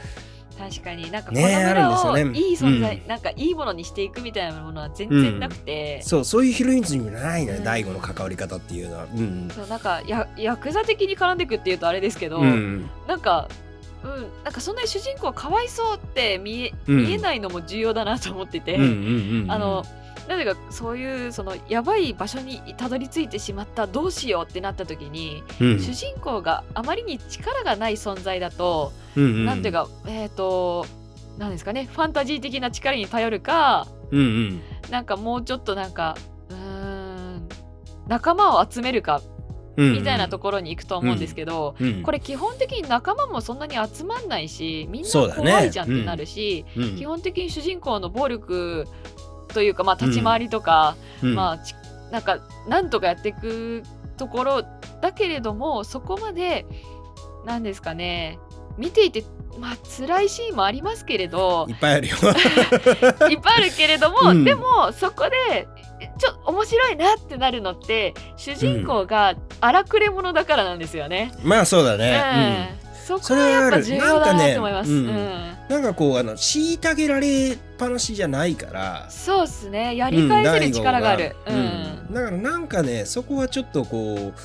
[0.71, 1.11] 確かに。
[1.11, 2.25] なんかこねの村あをいい
[2.55, 7.65] 存在、うなんかいいものにしていくみたいなものは全然なくて、そうそういうヒロインズにもないのようん。
[7.65, 9.05] 大悟の関わり方っていうのは。
[9.05, 9.49] うん。
[9.55, 12.89] そうなんかやヤクザ的に絡んでいくっていうとあれですけど、うん。
[13.07, 13.49] なんか、
[14.03, 17.07] うん、なんかそんなに主人公かわいそうって見え,、うん。
[17.07, 19.51] 見えないのも重要だなと思ってて、うんうんうんうん。
[19.51, 19.85] あの
[20.29, 25.81] なぜかそういうそのやばい場所にたどり着いてしまったどうしようってなった時に、うん。
[25.81, 29.45] 主人公があまりに力がない存在だと、うんうん。
[29.45, 30.87] なんていうかえっ、と
[31.39, 34.63] なんですかねファンタジー的な力に頼るかうんうん。
[34.91, 36.17] なんかもうちょっとなんか
[36.49, 37.49] うーん
[38.09, 39.21] 仲間を集めるか
[39.77, 46.97] うんみたいなところに行くと思うんですけど、うんこれ基本的に仲間もそんなに集まんないしみんな怖いじゃんってなるし、うん。
[46.97, 48.87] 基本的に主人公の暴力
[49.55, 51.35] というか、まあ、立ち回りとか、うん。
[51.35, 51.75] まあち
[52.11, 52.39] なんか
[52.69, 53.83] なんとかやっていく
[54.17, 54.63] ところ
[55.01, 56.65] だけれどもそこまで
[57.45, 58.39] なんですかね
[58.79, 59.25] 見ていて
[59.59, 62.17] まあ辛いシーンもありますけれどいっぱいあるよ。
[63.31, 64.45] いっぱいあるけれども、うん。
[64.45, 65.67] でもそこで
[66.19, 71.33] ちょ面白いなってなるのって主人公が荒くれ者だからなんですよね。
[71.43, 74.91] まあそうだね、うんそこはやっぱ重要だなと思います。
[74.91, 75.25] それはある
[75.69, 75.79] うん。
[75.79, 75.83] うん。
[75.83, 79.07] なんかこうあの虐げられっぱなしじゃないから。
[79.11, 79.97] そうですね。
[79.97, 81.37] やり返せる力がある。
[81.47, 81.59] ううん。
[82.11, 82.15] ん。
[82.15, 84.41] だからなんかねそこはちょっとこう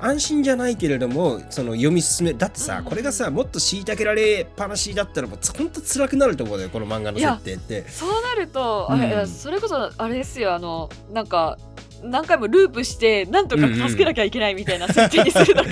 [0.00, 2.84] 安心じゃないけれどもその読み進めだってさ、うん。
[2.84, 7.88] これがさもっと虐げられっぱなしだったらもうほんと辛くなると思うよこの漫画の設定って。
[7.88, 9.00] そうなると、うん。
[9.00, 11.58] あいやそれこそあれですよあのなんか
[12.02, 15.70] 何回もループしてなんとか助けなきゃいけないみたいな設定にするとか、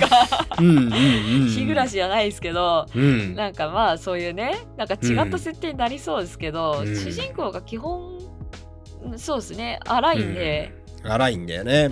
[0.59, 3.35] 日暮らしじゃないですけど、うん。
[3.35, 6.95] なんかまあそういうねなんか違った設定になりそうですけど、うん。
[6.95, 8.19] 主人公が基本
[9.05, 11.11] うんそうですね荒いんで、うん。
[11.11, 11.89] 荒いんだよね。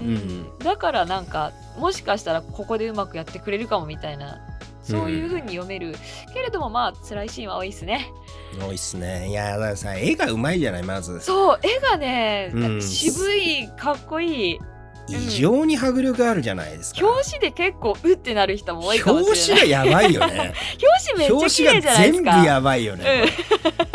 [0.59, 4.41] だからなんかもしかしたらここでうまくやってくれるかもみたいな
[4.85, 5.95] そういう風に読める、
[6.33, 8.11] けれどもまあ辛いシーンは多いですね。
[8.59, 9.29] 多いっすね。
[9.29, 11.19] いやだからさ絵がうまいじゃないまず。
[11.21, 12.81] そう絵がね、うん。
[12.81, 14.59] 渋いかっこいい。
[15.07, 17.05] 異常に迫力あるじゃないですか。
[17.05, 19.69] 表紙で結構うってなる人も多いかも表しれない。
[19.69, 20.53] 紙がやばいよね。
[20.81, 22.31] 表紙めっちゃ綺麗表紙がじゃないですか。
[22.31, 23.25] 全部やばいよね、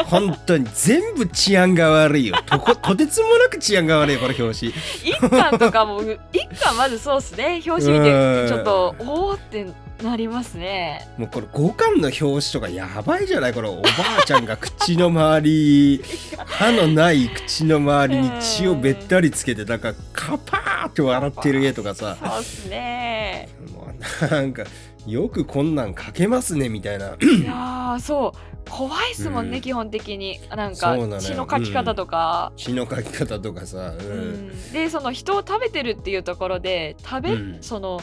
[0.05, 2.37] 本当に全部治安が悪いよ。
[2.47, 4.73] とことてつもなく治安が悪いよこの表紙。
[5.05, 6.01] 一巻とかも
[6.33, 7.61] 一巻まずそうっすね。
[7.67, 8.45] 表紙見うん。
[8.45, 9.67] てちょっとおおって
[10.03, 11.09] なりますね。
[11.19, 13.55] もうこれ五巻の表紙とかやばいじゃない？
[13.55, 13.89] このおば
[14.21, 16.03] あちゃんが口の周り
[16.47, 22.17] 歯のない口の周りに血をべったりつけてなんかカパーって笑ってる絵とかさ。
[22.21, 23.49] そうっすね。
[23.75, 23.89] も
[24.23, 24.65] うなんか
[25.07, 27.07] よくこんなん描けますねみたいな。
[27.07, 27.09] い
[27.45, 28.41] やーそう。
[28.71, 29.63] 怖いっすもんね、うん。
[29.63, 30.39] 基本的に。
[30.55, 34.73] なんか血の描き方とか、血の描き方とかさ、ううんん。
[34.73, 37.59] でその人を食べてるっていうところで食べ、うん。
[37.63, 38.01] その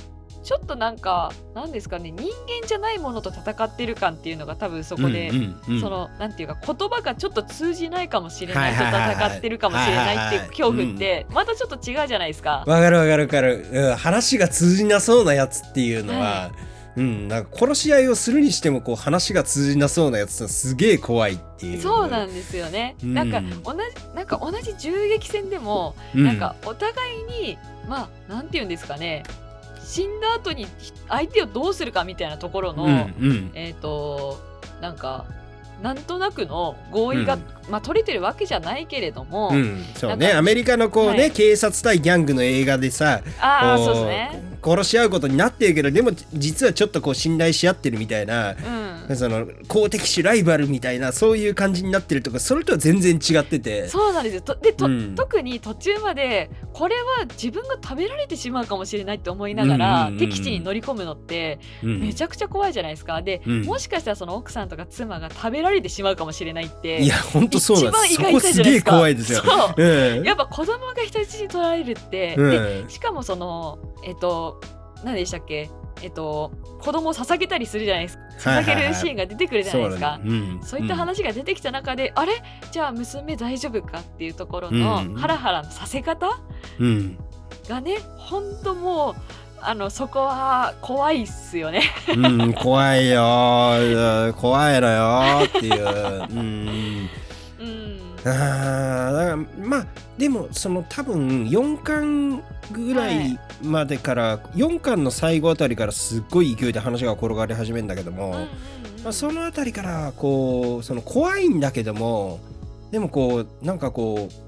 [0.47, 5.39] ちょっとなんかなんですかね人間じゃないものと戦ってる感っていうのが多分そこで、うんう
[5.71, 5.81] んうん。
[5.81, 12.63] そのなんていうか言葉がちょっと通じないかもしれないと戦ってるかもしれないっていう恐怖ってまたちょっと違うじゃないですか。
[12.65, 16.51] わかるわかるわかる、うん、話が通じなそうなやつっていうのは、は
[16.95, 21.81] うん、なんか殺し合いをするにしてもこう話が通じなそうなやつはすげえ怖いっていう。
[21.81, 23.13] そうなんですよね、うん。
[23.13, 26.23] なんか同じなんか同じ銃撃戦でも、うん。
[26.23, 27.57] なんかお互いに
[27.89, 29.23] まあなんて言うんですかね
[29.87, 30.67] 死んだ後に
[31.07, 33.51] 相手をどうするかみたいなところの、うんうん。
[33.53, 34.37] えっ、と
[34.81, 35.25] なんか
[35.81, 40.33] なんとなくの合意が、うんまあ取れてるわけじゃないけれども、うん、そうね。
[40.33, 41.31] アメリカのこうね、はい。
[41.31, 44.57] 警察対ギャングの映画でさあそうですね。
[44.63, 48.55] 殺し合うことになってるけどでも実はちょっとこう信頼し合ってるみたいな、
[49.07, 53.87] うん、その公敵種ライバルみたいなそういう感じになってるとかそれとは全然違ってて。
[53.87, 54.41] そうなんですよ。
[54.41, 55.15] とでと、うん。
[55.15, 60.29] 特に途中までこれは自分が食べられてしまうかもしれないって思いながら、うんうんうんうん。
[60.29, 62.01] 敵地に乗り込むのってうん。
[62.01, 63.21] めちゃくちゃ怖いじゃないですか。
[63.21, 63.61] で、うん。
[63.63, 68.15] もしかしたらその奥さんとか妻が食べられてしまうかもしれないっていや本当そうなんです。
[68.15, 68.91] そ一番意外こすげえじゃないですか。
[68.91, 69.41] 怖いですよ。
[69.43, 69.83] そう。
[69.83, 74.61] うんやっぱ子供が人質に取られるって、しかもそのえっと
[75.03, 75.69] 何でしたっけ？
[76.01, 78.23] えっと子供を捧げたりするじゃないですか。
[78.51, 80.19] 捧げるシーンが出てくるじゃないですか。
[80.63, 82.33] そういった話が出てきた中で、あれ？
[82.71, 85.15] じゃあ娘大丈夫かっていうところのうん。
[85.15, 86.39] ハラハラのさせ方？
[86.79, 87.17] うん。
[87.67, 89.15] がね本当もう
[89.59, 91.81] あのそこは怖いっすよね。
[92.15, 92.15] う
[92.47, 94.33] ん、怖いよー。
[94.33, 97.09] 怖いのよーっていう、うん、
[98.25, 99.85] うん、あまあ
[100.17, 108.47] でもその多分4巻ぐらいまでから、4巻の最後あたりからすっごい勢いで話が転がり始めるんだけども、うんうんうん。
[109.03, 112.39] まあ、そのあたりからこうその怖いんだけども
[112.91, 114.46] でもこうなんかこう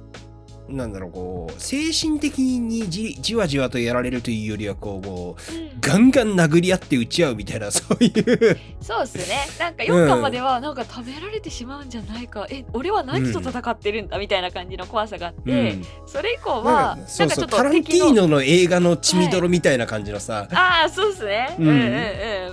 [0.69, 5.69] なんだろうこう精神的にじじわじわとやられるというよりはこうこううん。
[5.79, 8.57] ガンガン殴り合って打ち合うみたいな そういう。
[8.81, 9.47] そうっすね。
[9.59, 15.85] なんか4巻まではなんか食べられてしまうんじゃないか、え俺は何と戦ってるんだみたいな感じの怖さがあって、うん。
[16.05, 21.77] それ以降なはなんかちょっそうタランティーノの映画の血みどろみたいな感じのさ、ああそうっすね、ううんん、うん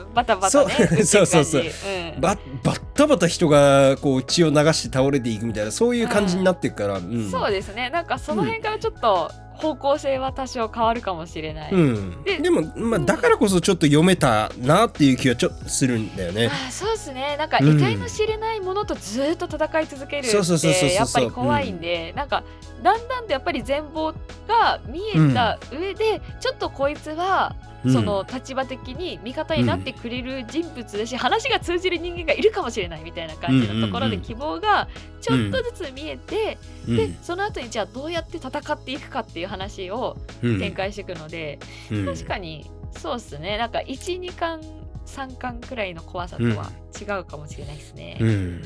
[0.07, 0.15] うん。
[0.15, 0.75] バタバタね。
[1.03, 1.05] そう。
[1.05, 1.63] そうそうそう。
[1.63, 2.21] うん。
[2.21, 7.31] ババッタバタ人がこう血を流して倒れていくみたいなそういう感じになっていくから、うん。
[7.31, 7.91] そうですね。
[7.91, 16.49] なんかその辺からちょっと方向性は多少変わるかもしれない、うん、ででも、まあ、だからこそちょっと読めたなっていう気はちょっとするんだよね。
[16.49, 17.37] あーそうですね。
[17.39, 17.73] なんかうん。
[17.73, 20.89] 得体の知れないものとずーっと戦い続けるそうそうそうそうそう。
[20.89, 22.45] ってやっぱり怖いんで、なんか
[22.83, 24.15] だんだんとやっぱり全貌
[24.47, 34.89] が見えた上で、ちょっとこいつはうんその立場的に味方になってくれる人物だし、話が通じる人間がいるかもしれないみたいな感じのところで希望が
[35.21, 36.97] ちょっとずつ見えて、うん。
[36.97, 41.59] でその後にじゃあどうやって戦っていくかっていう話をうん展開していくので、
[41.91, 42.07] うん。
[42.07, 43.59] 確かにそうっすね。
[43.59, 44.61] なんか12巻
[45.07, 48.19] 3巻くらいの怖さとは違うかもしれないですね。
[48.21, 48.29] うん。
[48.29, 48.63] うん。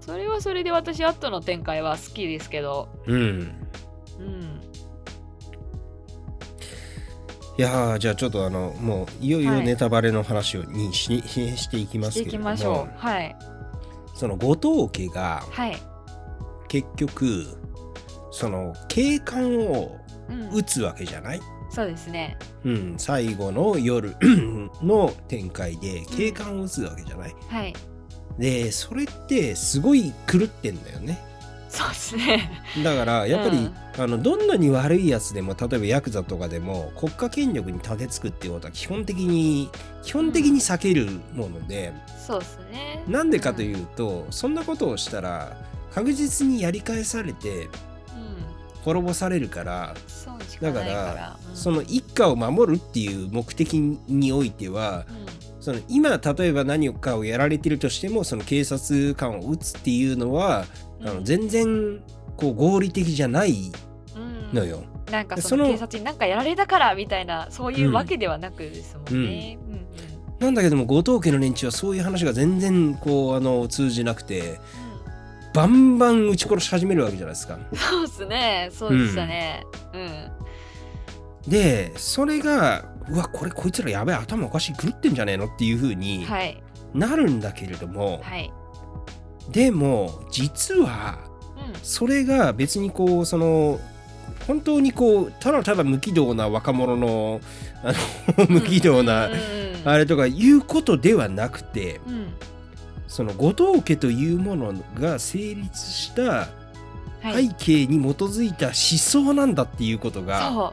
[0.00, 3.52] それはそれで私後の展開は好きですけど、うん。
[4.18, 4.57] うん、
[7.58, 9.64] いやーじゃあちょっとあのもういよいよはい。
[9.64, 12.88] ネタバレの話をにししていきましていきすけれども。
[12.96, 13.36] はい。
[14.14, 15.76] その後藤家がはい、
[16.68, 17.46] 結局
[18.30, 19.96] その警官を
[20.28, 21.40] うん撃つわけじゃない、
[21.70, 22.38] そうですね。
[22.64, 24.14] うん、最後の夜
[24.82, 27.74] の展開で警官を撃つわけじゃない、はい。
[28.38, 31.18] でそれってすごい狂ってんだよね
[31.68, 32.50] そうですね。
[32.82, 39.70] だからやっぱり、うんあのどんなに悪いやつでも例えばヤクザとかでも国家権力に立てつくっていうことは基本的に
[40.04, 41.92] 基本的に避けるもので、
[42.24, 43.02] そうですね。
[43.08, 45.56] なんでかといううと、そんなことをしたら
[45.92, 47.68] 確実にやり返されてん、うん、
[48.84, 49.94] 滅ぼされるから。
[50.60, 60.64] だからうんその一家を守るっていう目的においてはうんその今例えば何かをやられてるとしてもその警察官を撃つっていうのは、
[61.02, 62.00] あの全然
[62.36, 63.72] こう合理的じゃない
[64.16, 64.82] うんのよ。
[65.10, 69.58] なんかそそのの警察になんかやられたからみたいなそういうわけではなくですもんね。
[69.66, 69.78] うんうん
[70.38, 74.60] なんだけども後藤家の連中はそういう話が全然こうあの通じなくて
[75.52, 77.58] バンバン撃ち殺し始めるわけじゃないですか。
[77.74, 78.68] そうですね。
[78.70, 79.64] そうでしたね。
[79.92, 81.50] うん。
[81.50, 86.62] でそれがうわこれこいつらやべえ頭おかしい狂ってんじゃねえのっていう風にはい
[86.94, 88.52] なるんだけれども、はい。
[89.50, 91.18] でも実は
[91.56, 91.74] うん。
[91.82, 93.80] それが別にこうその
[94.46, 97.40] 本当にこうただただ無軌道な若者の
[97.82, 97.92] あ
[98.38, 99.32] の無軌道なうん。
[99.32, 102.34] うんうんあれとかいうことではなくてうん。
[103.06, 106.48] その後藤家というものが成立した
[107.20, 107.48] はい。
[107.48, 110.72] 背景に基づいた思想なんだっていうことが、そう。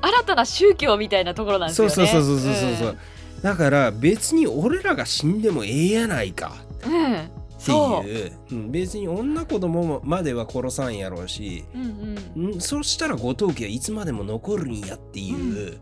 [0.00, 1.94] 新たな宗教みたいなところなんですよね。
[1.94, 2.96] そうそうそうそうそうそう、
[3.42, 6.54] だから別に俺らが死んでもええやないか
[6.86, 7.30] うん。
[7.68, 7.98] うん。
[8.00, 8.06] ってそう。
[8.06, 12.50] いう、うん別に女子供までは殺さんやろうし、うんうん。
[12.56, 15.78] んそしたら後藤家はいつまでも残るんやっていう、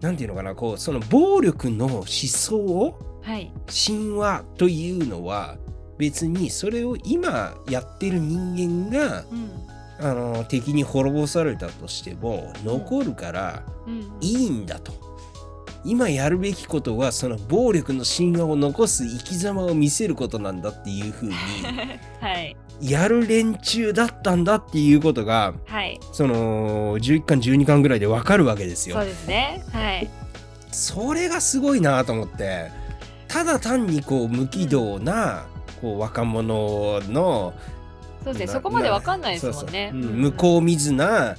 [0.00, 3.52] なんていうのかなこうその暴力の思想をはい。
[3.86, 5.58] 神話というのは
[5.98, 9.50] 別にそれを今やってる人間がうん。
[10.00, 14.18] あの敵に滅ぼされたとしても残るからうん。
[14.20, 14.92] いいんだと。
[15.84, 21.34] 今やるべきことはその暴力の神話を残す生き様を見せることなんだっていうふうに
[22.20, 22.56] はい。
[22.80, 25.98] やる連中だったんだっていうことがはい。
[26.12, 29.04] その11巻12巻ぐらいでわかるわけですよそう。
[29.04, 29.62] ですね。
[29.72, 30.08] はい。
[30.70, 32.70] それがすごいなと思って
[33.28, 35.44] ただ単にこう無軌道な
[35.80, 37.52] こう若者の
[38.24, 38.46] そうですね。
[38.46, 39.90] なそこまでわかんないですもんね。
[39.92, 41.36] そうそううんうん向こう水な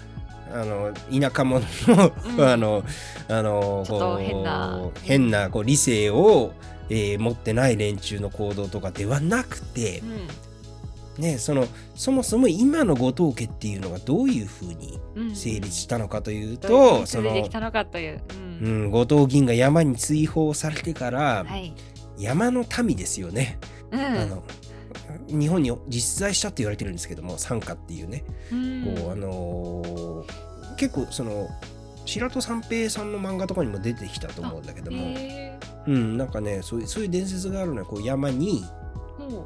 [0.54, 2.84] あの田舎者の、うんあの
[3.28, 6.54] あのちょっと変なこう変なこう理性を、
[6.90, 10.28] えー持ってない連中の行動とかではなくてう、ん。
[11.24, 15.36] ね、そのそもそも今の後藤家っていうのがどういうふうにうん。
[15.36, 17.34] 成立したのかというどういうふうと、そのう。
[18.36, 18.66] う。
[18.66, 21.74] うんん、後藤銀が山に追放されてから、はい。
[22.18, 23.58] 山の民ですよね、
[23.92, 24.00] うん。
[24.00, 24.44] あの
[25.28, 30.43] 日本に実在したって言われてるんですけども参加っていうね、うんこうあのー
[30.84, 31.50] 結構その
[32.06, 38.66] 白戸三平さんの漫画とかにも出てきたと思うんだけども、へうん、なんかねそういうそういう伝説があるのはこう山に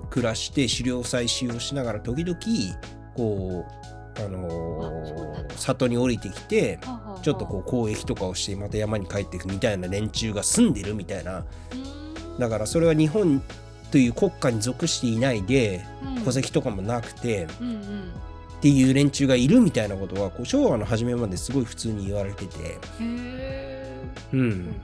[0.10, 2.40] 暮らして狩猟採集をしながら時々
[3.16, 3.66] こ
[4.18, 6.80] うあのー里に降りてきて
[7.22, 11.46] ちょっとこう交易とかをしてまた山に帰っていくみたいな連中が住んでるみたいな。
[12.40, 13.42] だからそれは日本
[13.92, 15.86] という国家に属していないで
[16.18, 16.24] うん。
[16.24, 18.12] 戸籍とかもなくてうんうん
[18.58, 22.78] っていう連中がいるみたいなことはこう昭和の初めまですごい普通に言われてて、
[24.34, 24.76] うん、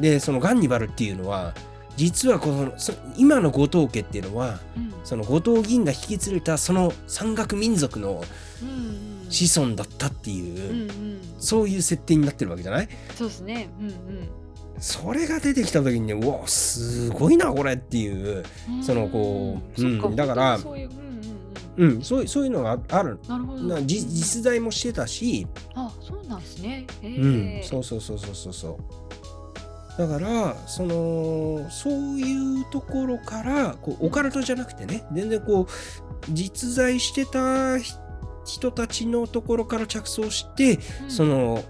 [0.00, 1.54] でそのガンニバルっていうのは
[1.96, 4.90] 実はこのそ今の後藤家っていうのはうん。
[5.04, 8.22] その後藤銀が引き連れたその山岳民族の
[8.62, 9.30] うんうん。
[9.30, 12.88] 子孫だったってうんいう、うんそういう設定になってるわけじゃない？
[13.16, 13.70] そうですね。
[13.80, 13.94] うん
[14.78, 18.82] それが出てきた時にねうわすごいなこれっていう、うん。
[18.82, 20.16] そのこううん。
[20.16, 21.09] だからそういううん
[21.76, 22.02] うん。
[22.02, 23.18] そういうそういうのがある。
[23.28, 23.62] なるほど。
[23.62, 26.86] な実実在もしてたし、あそうなんですね。
[27.02, 27.46] へうん。
[27.46, 28.52] え、そうそうそうそうそう。
[28.52, 28.78] そう
[29.98, 35.04] だからそのそういうところからこうオカルトじゃなくてね。
[35.12, 35.66] 全然こう
[36.32, 37.92] 実在してたひ
[38.44, 41.10] 人たちのところから着想して、うん。
[41.10, 41.64] その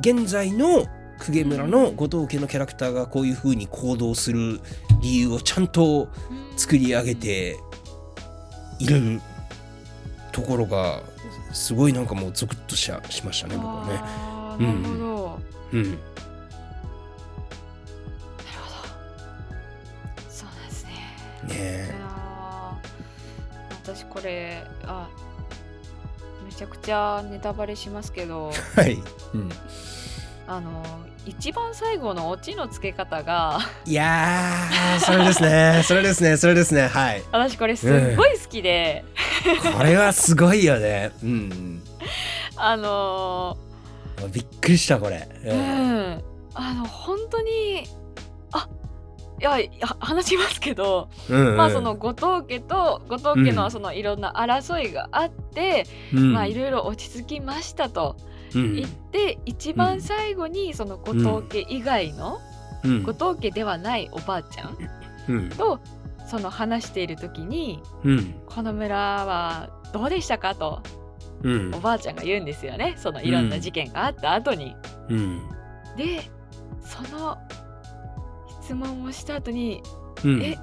[0.00, 0.86] 現在の
[1.18, 4.60] 公家村の後藤家のキャラクターがこういう風に行動する
[5.02, 6.08] 理由をちゃんと
[6.56, 7.58] 作り上げて
[8.78, 9.20] いる
[10.32, 11.02] ところが
[11.52, 14.66] すごいなんかもうゾクッとしゃしましたね僕はね。
[14.66, 15.40] なるほど、
[15.72, 15.98] うん、なる
[18.64, 20.30] ほど。
[20.30, 20.90] そうなんですね。
[21.44, 25.08] いねやー私これあ
[26.46, 28.52] めちゃくちゃネタバレしますけど。
[28.76, 28.98] え はい、
[29.34, 29.48] うん、
[30.46, 30.82] あの
[31.28, 35.82] 一番最後のオチのつけ方がいやーそれですね。
[35.84, 36.38] それですね。
[36.38, 36.88] それですね。
[36.88, 37.22] はい。
[37.30, 39.04] 私これすっごい好きで、
[39.76, 41.12] これはすごいよね。
[41.22, 41.82] うん
[42.56, 43.58] あの
[44.32, 46.24] びっくりしたこれ、ーうん。
[46.54, 47.86] あの本当に
[48.52, 48.66] あ
[49.38, 51.56] いやいや話しますけど、うんうん。
[51.58, 56.32] まあその後藤家と後藤家のそのいろんな争いがあって、うん。
[56.32, 58.16] まあいろいろ落ち着きましたと
[58.54, 58.74] うん。
[58.76, 62.40] 言って、一番最後にその後藤家以外の、
[62.84, 63.02] うん。
[63.02, 64.76] 後藤家ではないおばあちゃん
[65.28, 65.48] うん。
[65.50, 65.80] と
[66.26, 70.82] その話している時にうん「この村はどうでしたか?」と
[71.42, 71.74] うん。
[71.74, 72.94] おばあちゃんが言うんですよね。
[72.98, 74.74] そのいろんな事件があった後に。
[75.08, 75.42] うん。
[75.96, 76.22] で
[76.82, 77.38] その
[78.62, 79.82] 質問をした後に
[80.24, 80.42] うん。
[80.42, 80.58] え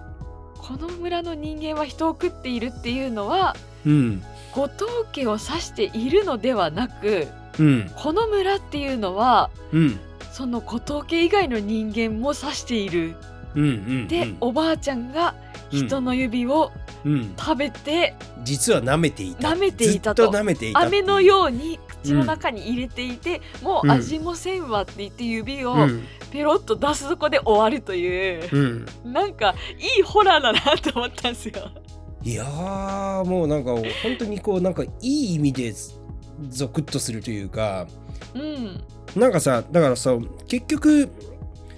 [0.57, 3.55] この村の人間は人を食っているっていうのは
[3.86, 4.23] うん。
[4.53, 7.27] 後藤家を指しているのではなく
[7.59, 7.91] うん。
[7.95, 9.99] この村っていうのはうん。
[10.31, 13.15] その後藤家以外の人間も指している。
[13.55, 13.67] うんう
[14.03, 15.33] んで、おばあちゃんが
[15.71, 16.71] 人の指を
[17.05, 17.35] うん。
[17.37, 19.49] 食べて、実は舐めていた。
[19.49, 20.31] 舐めていたと。
[20.31, 20.79] 舐めていた。
[20.79, 26.03] 飴のうように口の中に入れていて、もううん味もせんわって言って指をうん。
[26.31, 29.13] ペロッと出すとこで終わるという、うん。
[29.13, 31.53] なんかいいホラーだなと思ったんですよ。
[32.23, 33.83] いやーもうなんか本
[34.17, 35.71] 当にこうなんかいい意味で
[36.49, 37.88] ゾクッとするというか
[38.33, 38.83] うん、
[39.15, 40.11] なんかさだからさ
[40.47, 41.09] 結局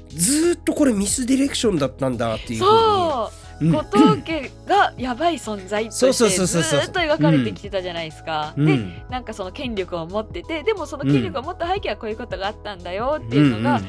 [0.09, 3.63] ずーっとこれミスディレクションだったんだっていうそう。
[3.63, 3.71] に。
[3.71, 8.53] 後藤家がやばい存在とそうそうしてずっと描かれてきてたじゃないですか。
[8.57, 9.03] でうん。
[9.09, 13.81] なんかその権力を持っててでもその権力を持った背景はこういうことがあったんだよっていうのが、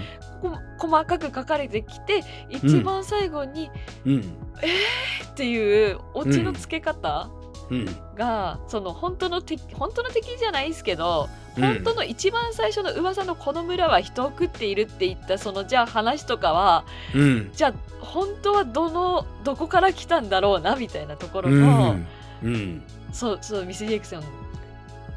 [0.43, 3.71] こ細かく書かれてきて一番最後に
[4.05, 4.13] うん。
[4.15, 4.21] うん。
[4.21, 7.31] っていうオチの付け方
[7.71, 7.87] うん。
[8.17, 11.63] が、その本当の敵本当の敵じゃないですけど、うん。
[11.63, 17.51] 本当の一番最初の噂のこの村は人を食っているって言ったそのじゃあ話とかはうん。
[17.53, 22.07] じゃあ本当はどのどこから来たんだろうなみたいなところうの、ん。
[22.43, 22.83] うん。
[23.13, 24.25] そうそうミスディレクション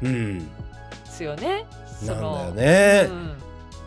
[0.02, 0.46] うんで
[1.06, 1.64] すよね。
[1.86, 3.32] そなんだのよね、うん。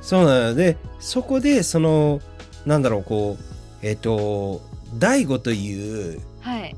[0.02, 2.22] そうなのでそこでその
[2.66, 4.62] なんだろうこうえっ、と
[4.98, 6.76] 大悟というはい、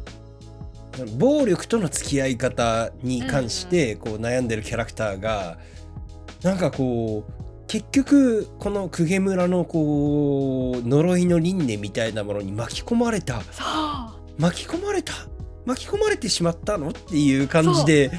[1.18, 5.58] 暴力との付き合い方に関してこう悩んでるキャラクターが
[6.44, 7.34] なんかこう
[7.68, 13.42] 結局この公家村のこう呪いの輪廻みたいなものに巻き込まれた。
[14.38, 15.14] 巻き込まれた。
[15.66, 16.90] 巻き込まれてしまったの？
[16.90, 18.12] っていう感じで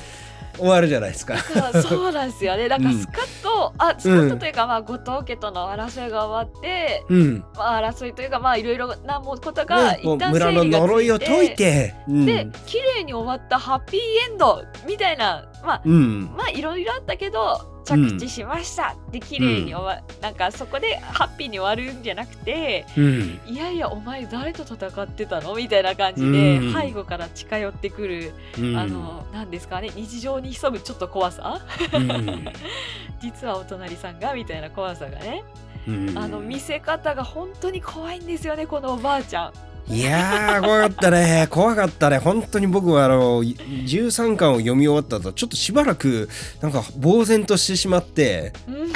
[0.58, 1.38] 終わるじゃないですか。
[1.82, 2.68] そうなんですよね。
[2.68, 14.00] だからうんスカッと、あスカッとというか、まあ後藤家との争いが終わって、うん、まあ争いというかまあいろいろなもうことが一旦村の整理がつ呪いを解いて、うん、で綺麗に終わったハッピー
[14.30, 18.96] エンドみたいなまあうん、まあいろいろあったけど着地しました。
[19.08, 26.74] って綺麗に終わ、なんかそこでハッピーに終わるんじゃなくてうん、いやいやお前誰と戦ってたのみたいな感じで、うん。
[26.74, 31.60] 背後から近寄ってくる、うん、あのなんですかね日常に潜むちょっと怖さ？
[31.92, 32.44] うん、
[33.20, 35.44] 実はお隣さんがみたいな怖さがね、
[35.86, 36.18] うん。
[36.18, 39.52] あの見せ方が本当に怖いんですよねこのおばあちゃん。
[39.90, 41.46] いやー怖かったね。
[41.50, 42.18] 怖かったね。
[42.18, 46.28] 本当に僕はあの13巻を読み終わった後ちょっとしばらく
[46.60, 48.52] なんか呆然としてしまって。
[48.68, 48.88] うん。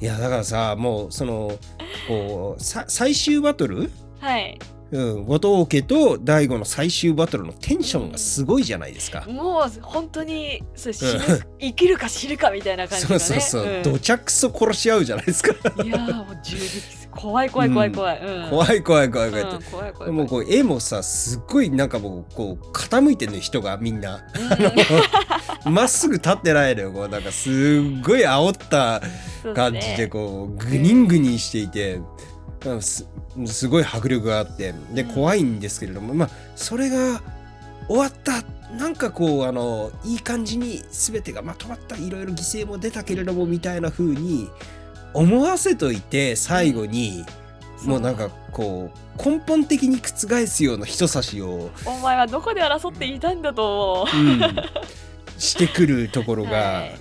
[0.00, 1.58] いやだからさもうその
[2.06, 4.58] こうさ最終バトルはい
[4.90, 9.26] うん、後藤家と大悟の最終バトルのテンションがすごいじゃないですか。
[9.28, 15.52] もう本当にそう死ぬうん生きるか死ぬかみたいな感じ そうがねそうそう、んどちゃくそ殺し合うじゃないですか。
[15.84, 19.56] いやーもう銃撃怖い怖い怖い怖い、うん、怖い怖い怖い怖いって。
[19.56, 24.24] うん怖い怖いもうこう絵もさすっごいなんかもうこう傾いてるの人がみんな
[25.66, 25.74] うん。
[25.74, 26.92] まっすぐ立ってないのよ。
[26.92, 27.52] こうなんかすっ
[28.02, 29.02] ごい煽った
[29.42, 32.04] そう感じでこうグニングニンしていて、うん
[32.80, 33.06] す
[33.46, 35.14] すごい迫力があってでうん。
[35.14, 37.22] 怖いんですけれども、まあそれが
[37.88, 38.42] 終わった
[38.76, 44.50] なんかこうあのいい感じに全てがまとまったいろいろ犠牲も出たけれどもみたいな風に
[45.14, 47.24] 思わせといて最後に、
[47.84, 54.02] もうなんかこう根本的に覆すような人差しを、お前はどこで争っていたんだと。
[54.02, 54.56] 思ううん。
[55.38, 56.90] してくるところが、はい。
[56.90, 56.98] こ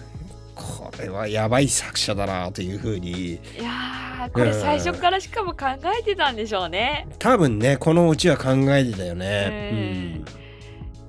[1.02, 3.34] れはやばい作者だなという風に。
[3.34, 5.66] いやーこれ最初からしかも考
[6.00, 7.08] えてたんでしょうね。
[7.20, 10.22] 多分ねこのオチは考えてたよね。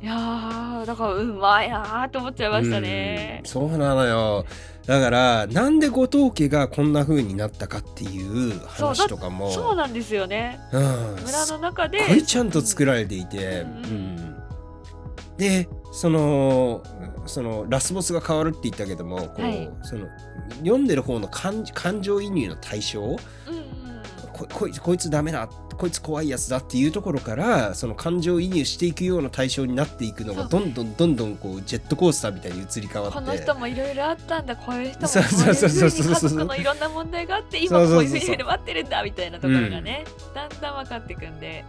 [0.00, 3.40] いやーだからうまいなーと思っちゃいましたね。
[3.44, 3.48] うん。
[3.48, 4.46] そうなのよ。
[4.86, 9.50] だからなんで後藤家がこんな風になったかっていう話とかも。
[9.50, 10.60] そうなんですよね。
[10.72, 10.82] うん。
[11.24, 11.98] 村の中で。
[11.98, 13.68] すっごいちゃんと作られていて、うん。
[13.68, 14.36] うん。
[15.36, 16.82] でその
[17.28, 19.70] そのラスボスが変わるって言ったけどもこう、はい。
[19.82, 20.08] その
[20.58, 23.00] 読んでる方の感感情移入の対象？
[23.02, 23.18] うんうん。
[24.32, 25.48] ここいつこいつダメだ
[25.78, 33.18] こいつ怖いやつだっていうところからその感情移入していくような対象になっていくのがどんどんどんどんこうジェットコースターみたいに移り変わって。
[33.18, 35.06] この人もいろいろあったんだこういう人も。
[35.06, 40.04] こそういうふうのいろんな問題があって今こういうふうに待ってるんだみたいなところがね、
[40.34, 41.64] だんだん分かっていくんで、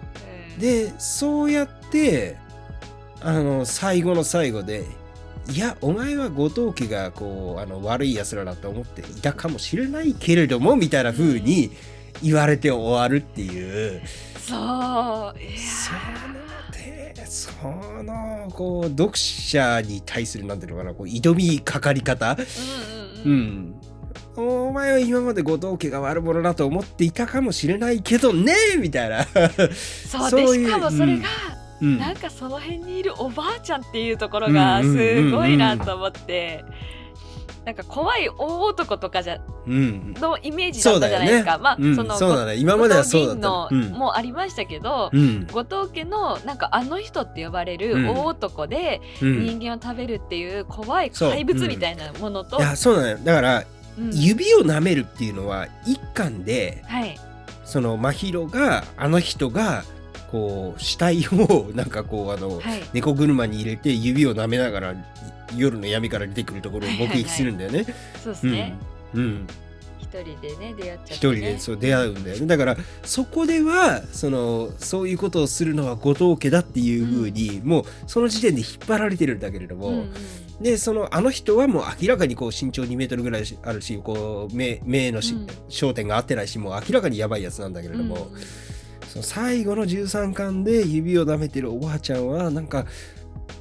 [0.56, 2.38] うん、でそうやって
[3.22, 4.86] あの最後の最後で
[5.52, 11.72] いやお前は後藤家がこうあの悪い奴らだと思っていたかもしれないけれどもみたいな風に
[12.22, 14.02] 言われて終わるっていう、
[14.40, 15.34] そういや
[15.70, 16.40] その
[16.72, 17.52] でそ
[18.04, 22.36] のこう読者に対するなんていうのかなこう挑みかかり方。
[22.36, 23.44] ーうんうんう
[24.38, 24.56] うん。
[24.56, 31.26] んお前は今まで後藤家が悪者だと思っていたかもしれないけどねみたいな、そうでしかもそれが、
[31.82, 36.64] うん、なんかその辺にいるおばあちゃんっていうところがすごいなと思って、
[37.66, 41.60] なんか怖い大男とかじゃうん、のイメージだったじゃないですか。
[41.60, 41.96] まあ、うん。
[41.96, 42.56] そのそうだね。
[42.56, 43.42] 今まではそうだった。
[43.42, 45.46] のもありましたけど、うん。
[45.52, 49.44] 後藤家のなんかあの人って呼ばれる大男でうん。
[49.44, 53.64] 人間を食べるっていう怖い怪物みたいなものと、いやそうなのよだから
[54.00, 54.12] うん。
[54.14, 57.20] 指を舐めるっていうのは一巻ではい。
[57.64, 59.84] その真宙があの人が
[60.32, 62.82] こう死体をなんかこうあの、はい。
[62.94, 64.96] 猫車に入れて指を舐めながら
[65.56, 67.86] 夜の闇から出てくるところを目撃するんだよね。
[68.24, 68.76] そうですね。
[69.14, 69.22] うん。
[69.22, 69.48] うん、
[70.00, 72.46] 一人でね出会っちゃって、ね、一人でそう出会うんだよね。
[72.46, 80.14] だからそこではそのそういうことをするのは後藤家だっていうふうに、もうその時点で引っ張られてるんだけれども、うんうん。
[80.62, 85.48] でそのあの人はもう明らかにこう身長2メートルぐらいあるしこう目目のし、うん。
[85.70, 88.42] 焦点が合ってないしもう明らかにやばいやつなんだけれども、うん
[89.10, 92.86] その最後の13巻で指を舐めてるおばあちゃんはなんか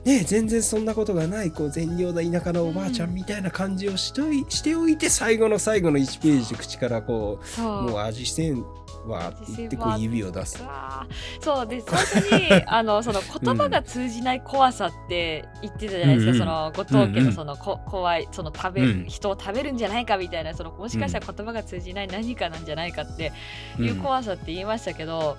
[0.05, 7.87] ね全然そんなことがないこう善良な田舎のおばあちゃんみたいな感じをしといしておいて最後の最後の1ページ口からこそう。
[7.87, 8.65] うもう味せん
[9.07, 10.63] わって言ってこう指を出す。
[11.41, 16.39] そうで最初にあのその言葉が通じない怖さって言ってたじゃないですか、うんうん。
[16.39, 19.07] その後藤家のそのこ怖いその食べ、うん。
[19.07, 23.33] 人を食べるんじゃないかみたいなそのもしかしたら言葉が通じない何かなんじゃないかって
[23.79, 25.37] いう怖さって言いましたけど、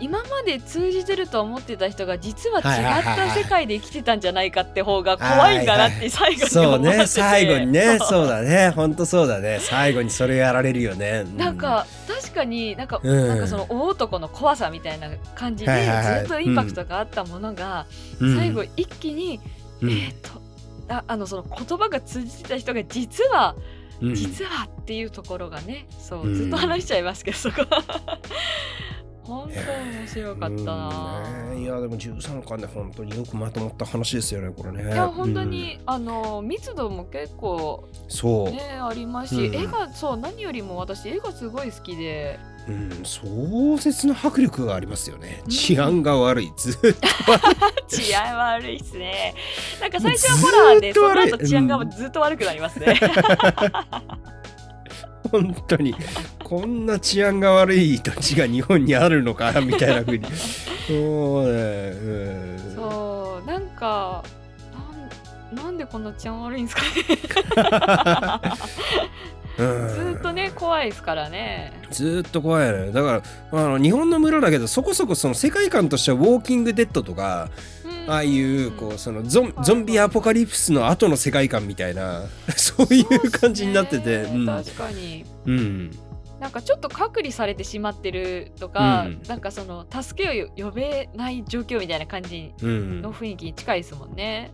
[0.00, 2.64] 今まで通じてると思ってた人が実は違っ
[3.04, 7.98] た世界で生きてたんじゃないかって方が怖いんだなって最後にそうね最後にね。
[7.98, 8.28] そう。
[8.28, 8.70] だね。
[8.70, 9.58] ほんとそうだね。
[9.60, 11.24] 最後にそれやられるよね。
[11.26, 13.28] うなんか確かになんか、うん。
[13.28, 15.72] なんかその大男の怖さみたいな感じで、
[16.20, 17.86] ずっとインパクトがあったものが、
[18.20, 18.36] うん。
[18.36, 19.40] 最後一気に、
[19.80, 19.90] うん。
[19.90, 20.48] えーっと
[20.90, 23.56] ああのその言葉が通じてた人が実は、
[24.00, 24.14] うん。
[24.14, 26.34] 実はっていうところがねそう、うん。
[26.34, 28.18] ずっと話しちゃいますけどそこは
[29.28, 31.22] 本当面白かったな、
[31.52, 34.84] うんねいやでも13巻で本当によくまとまった話ですよねこれね。
[34.84, 45.40] いや本当に、うんあの密度も結構そう、ねありますし、うん絵がそう何よりも私絵がすごい好きでうん、壮絶な迫力がありますよね。
[45.44, 46.52] うん治安が悪い。
[46.56, 46.92] ずっと
[47.88, 49.34] 治安悪いっすね。
[49.80, 53.00] なんか最初はホラーで、その後治安がずっと悪くなりますね。
[55.30, 55.94] 本当に
[56.42, 60.26] こんな治安が悪い土地が日本にあるのかみたいな風に。
[60.86, 60.94] そ
[61.42, 64.24] うね、うん、そうなんか
[65.52, 68.58] なんなんでこんな治安悪いんですかね。
[69.58, 69.88] うん。
[69.88, 71.72] ずーっとね怖いですからね。
[71.90, 73.22] ずーっと怖いのよだか
[73.52, 77.48] らあの日本の村だけどそこそこその世界観としては「ウォーキング・デッド」とか
[78.08, 82.24] ああいうこうそのゾンゾンビアポカリプスの後の世界観みたいな
[82.56, 84.46] そういう感じになっててそうっすね。
[84.46, 85.24] 確かに。
[85.44, 85.90] うん、うん、
[86.40, 89.22] なんかちょっと隔離されてしまってるとか、うん。
[89.28, 93.02] なんかその助けを呼べない状況みたいな感じうん。
[93.02, 94.50] の雰囲気に近いですもんね。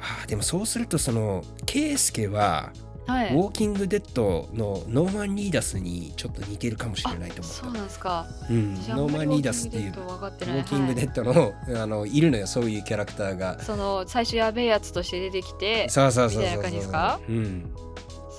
[0.00, 2.72] あーでもそうするとそのケイスケは
[3.06, 3.34] はい。
[3.34, 8.26] ウォーキング・デッドのノーマン・リーダスにちょっと似てるかもしれないと思そうっなんですか。
[8.40, 8.46] た。
[8.48, 10.58] うん、ノーマン・リーダスっていうウォーキングデッド分かってウない。
[10.58, 13.60] ォーキング・デはいッドの,、あのいるのよそういうキャラクターが。
[13.60, 17.20] その最初やべえやつとして出てきて、そうそうそうそうみたいな感じですか？
[17.28, 17.74] うん、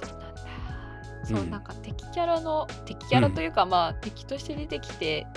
[0.02, 1.28] そうなんだ。
[1.28, 5.28] そう、うんなんか敵キャラの敵キャラというか、まあ敵として出てきて、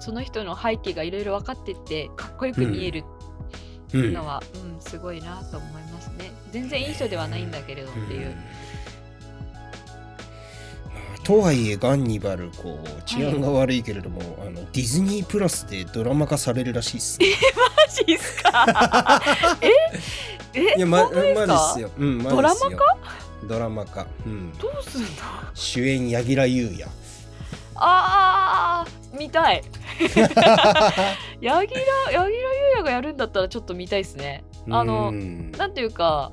[0.00, 3.04] その人の背景がいろいろ分かってってかっこよく見える
[3.92, 6.29] うんのは、うんすごいなと思いますね。
[6.52, 8.34] 全然いい人ではないんだけれどっていう。
[11.22, 17.26] とはいえガンニバルこう治安が悪いけれども、あのディズニープラスでドラマ化されるらしいっす、 ね。
[17.54, 19.22] マジっすか？
[19.60, 19.68] え？
[20.54, 21.46] えいや、ま、本当ですか？
[21.46, 21.90] マジっすよ。
[21.98, 22.96] うん、マジっすよドラマ化？
[23.44, 24.06] ドラマ化。
[24.26, 24.58] うん。
[24.58, 25.08] どうすんの？
[25.54, 26.84] 主演柳楽優弥。
[27.80, 29.62] あー見たい。
[31.40, 31.74] 柳楽
[32.12, 32.36] 柳楽優
[32.78, 34.44] 弥がやるんだったらちょっと見たいですね。
[34.70, 35.52] あのうん。
[35.52, 36.32] なんていうか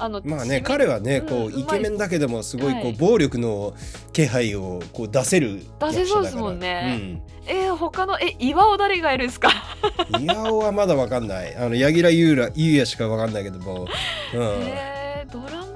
[0.00, 2.90] あのまあねち彼はねうんこうイケメンだけでもすごいこはい。
[2.92, 3.74] う暴力の
[4.12, 7.20] 気配をこう出せる出せそうですもんね。
[7.46, 9.50] 役えー、他のえ岩尾誰がいるんですか？
[10.20, 11.56] 岩尾はまだわかんない。
[11.56, 13.86] あの柳楽優弥しかわかんないけども、
[14.34, 14.42] うん。
[14.62, 15.67] えー、ドラマ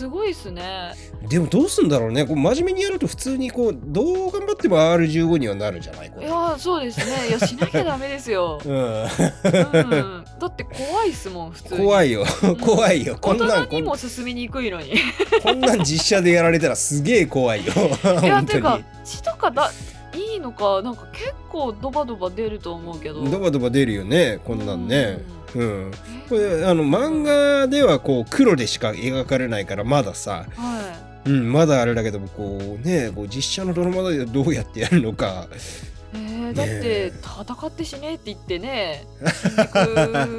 [0.00, 0.94] すごいっすね。
[1.28, 2.24] でもどうすんだろうね。
[2.24, 6.26] こう真面目にやると普通にこうどう頑張っても R15 にはなるじゃないこれ。
[6.26, 7.28] いやーそうですね。
[7.28, 11.84] いやしなきゃダメですよ、 うん、うん、だって怖いっすもん普通に。
[11.84, 12.24] 怖いよ。
[12.62, 13.18] 怖いよ。
[13.20, 14.94] こ大んなんこん人にも進みにくいのに。
[15.42, 17.74] こんなん実写でやられたらすげえ怖いよ。
[18.22, 19.70] いや本当てかに血とかだ
[20.14, 23.22] いいのかなんか結構ドバドバ出ると思うけど。
[23.22, 25.18] ドバドバ出るよねこんなんね。
[25.34, 25.90] うんえ
[26.28, 35.48] これあの漫画ではこう黒でしか描かれないからまださ、はうん、まだあれだけどもこうねこう実写のドラマでどうやってやるのか。
[35.52, 39.04] い、えー、だっねて戦って死ねって言ってね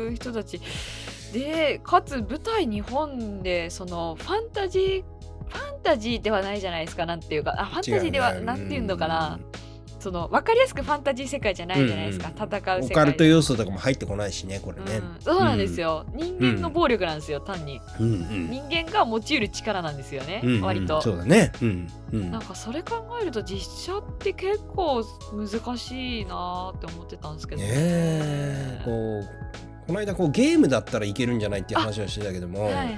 [0.09, 0.62] 死人たち。
[1.34, 5.03] でかつ舞台日本でそのファンタジー
[5.47, 7.55] ファンタジーではないじゃないですかなんていうか。
[7.57, 9.39] あファンタジーでは、なんていうのかな
[10.02, 17.80] その分かりやすくファンタジー世界じゃないじゃないですか、うん戦う世界オカルト要素とかも入ってこないしねこれね、うん、そうなんですよ、人間の暴力なんですよ単に。
[17.99, 18.49] うんうん。
[18.49, 20.62] 人間が用いる力なんですよね、うんうん。
[20.62, 21.02] 割と。
[21.02, 21.52] そうだね。
[21.62, 22.32] うんうん。
[22.32, 32.94] なんかそれ考えると実写って結構難しいなーって思ってたんですけどねえこうこの間こうゲームだったらいけるんじゃないっていう話をしてたけども、はいはいは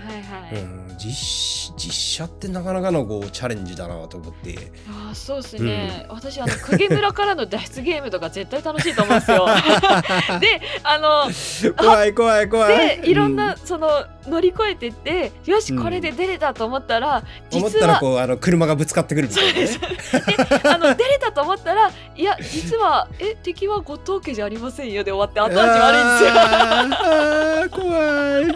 [0.51, 4.71] い、うん、実実写ってなかなかのこうチャレンジだなと思って。
[4.87, 9.47] あーそうですね、私あの影村からの脱出ゲームとか絶対楽しいと思うんですよ。
[10.39, 13.01] であの怖い怖い怖い。
[13.01, 19.65] でいろんな、うその乗り越えてってよしこれで出れたと思ったら、思っ実はたらこうあの車がぶつかってくるみたいなね。
[19.65, 26.82] であの出れたと思ったらいや実はえ敵は後藤家じゃありませんよで終わって後味悪いんですよ。
[26.91, 28.55] あー怖い。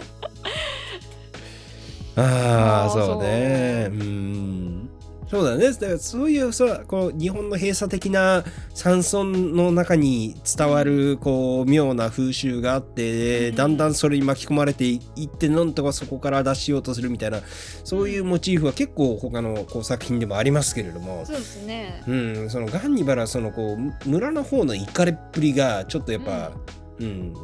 [2.16, 3.88] ああそうね。
[3.90, 4.90] うん。
[5.28, 5.70] そうだね。
[5.70, 13.56] だからそういうさこう日本の閉鎖的な山村の中に伝わるこう妙な風習があって、うん。
[13.56, 17.40] だんだんそれに巻き込まれていってなんとかそこから脱しようとするみたいな
[17.84, 22.02] そういうモチーフは結構他のこう作品でもありますけれども、そうですね。
[22.08, 26.77] うん、そのガンニバルはそのこう村の方のイカれっぷりがちょっとやっぱ、うん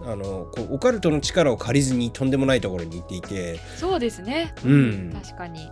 [0.07, 4.55] あのこうオカルトの力を借りずにとんでもないところに行っていてそうですね。
[4.65, 5.71] うん確かに。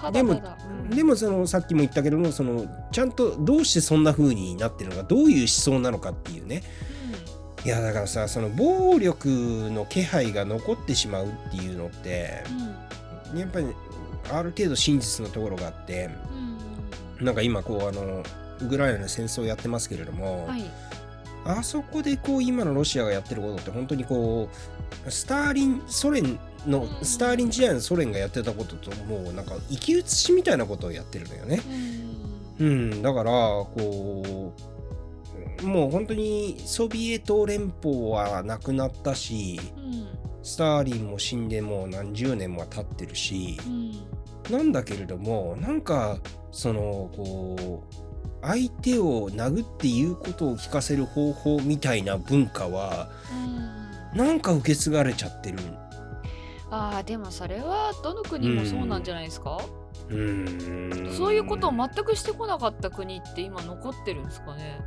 [0.00, 0.32] たでも。
[0.32, 6.62] うんでもそのさっきも言ったけどもそのちゃんとどうしてそんな風になってるのかどういう思想なのかっていうね
[7.64, 9.28] いやだからさその暴力
[9.70, 12.42] の気配が残ってしまうっていうのって
[13.32, 13.66] うんやっぱり
[14.30, 16.10] ある程度真実のところがあって
[17.20, 18.22] うんなんか今こうあの
[18.60, 20.64] ウクライナの戦争をやってますけれども、はい。
[21.44, 24.48] あそこでこう今のロシアがやってることって本当にこ
[25.06, 27.04] うスターリンソ連のうん。
[27.04, 31.60] スターリン時代のソ連がやってたことともうなんか生き写しみたいなことをやってるのよね。
[32.60, 32.66] うん。
[32.66, 34.54] うん、だからこ
[35.62, 40.08] うもう本当にソビエト連邦はなくなったしうん。
[40.44, 44.56] スターリンも死んでもう何十年も経ってるしうん。
[44.56, 46.18] なんだけれどもなんか
[46.50, 48.11] そのこう
[48.42, 53.08] 相手を殴って言うことを聞かせる方法みたいな文化は
[54.14, 54.18] うん。
[54.18, 55.58] なんか受け継がれちゃってる。
[56.70, 59.58] ああでもそれはどの国もそうなんじゃないですか、
[60.08, 61.16] うーん。
[61.16, 64.80] そういうことを全くしてこなかった国って今残ってるんですかね？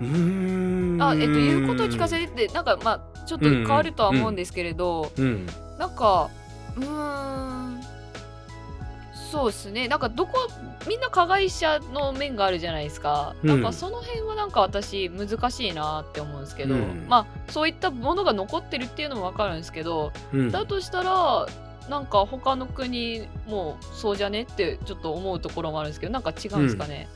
[0.00, 1.02] うーん。
[1.02, 4.36] あえっと言うことを聞かせてなんかまあちょっと変わるとは思うん。
[4.36, 5.46] ですけれど、うん。
[5.78, 6.30] なんか
[6.76, 7.80] うーん
[9.32, 9.88] そうですね。
[9.88, 10.46] なんかどこ
[10.86, 13.48] みんな加害者の面があるじゃないですか、うん。
[13.48, 17.06] なんかその辺はなんか私難しいなって思うんですけど、うん。
[17.08, 20.50] まあそういったものが残ってるっていうのも分かるんですけど、うん。
[20.50, 21.46] だとしたら
[21.88, 27.08] なんか他の国もそうじゃねってちょっと思うところもあるんですけどなんか違うんですかね、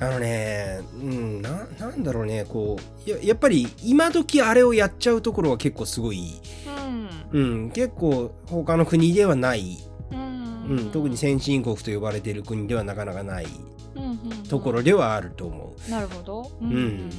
[0.00, 6.40] あのね、うん、ななんだろうねこうややっぱり今時あれをやっちゃうところは結構すごい、
[7.32, 7.40] うん。
[7.40, 9.78] うん、結構他の国ではない、
[10.68, 10.78] うん。
[10.78, 13.46] うん、特に先進国と呼ばれている国ではなかなかない
[13.96, 16.70] うんうんところではあると思なるほど、うん。
[16.70, 17.10] ん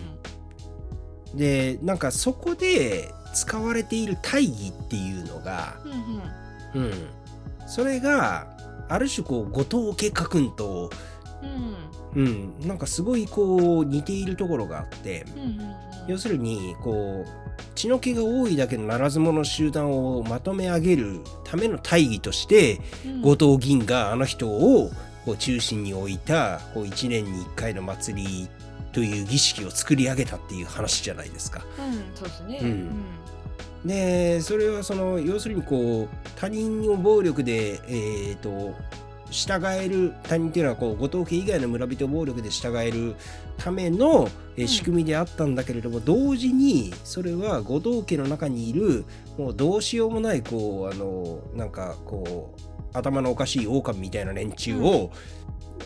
[1.36, 1.38] う。
[1.38, 5.78] でなんかそこで使われている大義っていうのが、
[6.76, 6.92] うんうん。
[6.92, 6.94] うん、
[7.68, 8.48] それが
[8.88, 10.90] ある種こう後藤家家訓と、
[11.44, 12.24] うん。
[12.24, 15.26] うん、なんかすごいこう似ているところがあって。
[15.36, 24.92] うんうんうん要するにこう血の気が多いだけのならず者集団をまとめ上げるための大義として、うん後藤銀があの人を
[25.26, 28.50] こう中心に置いたこう1年に1回の祭り
[28.94, 31.66] という儀式を作り上げたっていう話じゃないですか。
[31.78, 32.60] うん、そうですね。
[32.62, 32.90] うん
[33.86, 38.76] でそれはその要するにこう他人を暴力で、えー、と
[39.32, 43.16] 従える他人っていうのはこう後藤家以外の村人を暴力で従える
[43.60, 44.28] ための、
[44.66, 49.06] 仕組みであったんだけれども、同時にそれは後藤家の中にいる
[49.38, 55.12] もうどうしようもないこうあのなんかこう頭のおかしい狼みたいな連中を、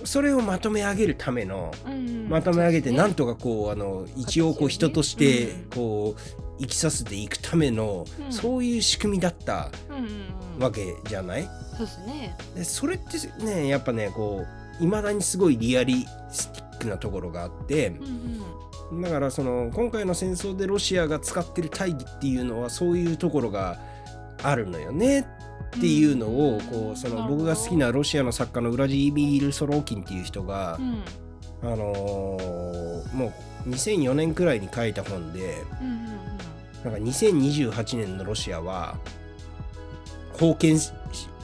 [0.05, 1.93] それをまとめ上げるためのうん。
[1.93, 5.69] うんまとめ上げてなんとかこうあの一応こう人としてうん。
[5.69, 6.21] こう
[6.59, 8.32] 生きさせていくためのうん。
[8.32, 10.05] そういう仕組みだったうんうん
[10.57, 10.63] うん。
[10.63, 11.43] わけじゃない？
[11.78, 12.36] そうですね。
[12.55, 14.43] でそれってねやっぱねこ
[14.80, 19.02] ういまだにすごいリアリスティックなところがあってうんうん。
[19.02, 23.80] だからその今回の戦争でロシアが使ってる大義っていうのはそういうところが
[24.44, 25.22] あるのよね
[25.78, 31.04] っていうのをこうその僕が好きなロシアの作家のウラジーミール・ソローキンっていう人がうん。
[31.64, 33.28] あのーも
[33.66, 36.06] う2004年くらいに書いた本でうんうん
[36.84, 38.98] なんか2028年のロシアは
[40.38, 40.78] 封建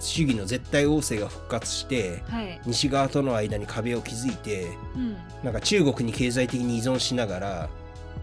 [0.01, 2.61] 主義の絶対王政が復活してうんはい。
[2.65, 5.17] 西側との間に壁を築いてうん。
[5.43, 7.69] なんか中国に経済的に依存しながら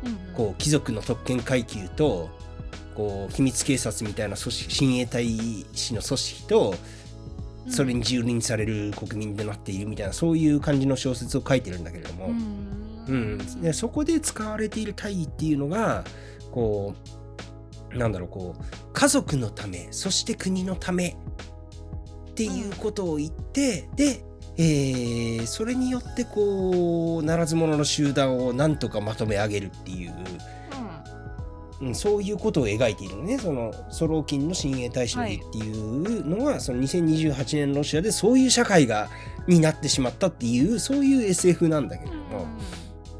[0.05, 0.35] うんうん。
[0.35, 2.29] こう貴族の特権階級と
[2.95, 5.27] こう秘密警察みたいな組織親衛隊
[5.73, 6.75] 士の組織と
[7.69, 12.77] それに蹂躙される国民となっているみたいなそういう感じの小説を書いてるんだけれども、うん。
[13.09, 16.05] うん、でそこで使われている大義っていうのが
[16.51, 16.95] こ
[17.93, 18.63] うなんだろうこう
[18.93, 21.17] 家族のためそして国のため
[22.37, 24.23] っていうことを言って、で、
[24.59, 30.15] えーそれによってこうならず者の集団をなんとかまとめ上げるっていう、
[31.81, 33.39] うん、そういうことを描いているのね。
[33.39, 39.09] そのソローキンの親衛隊士の日っていうのは、その2028年のロシアでそういう社会が
[39.47, 42.47] になってしまったっていうそういう SF なんだけれども。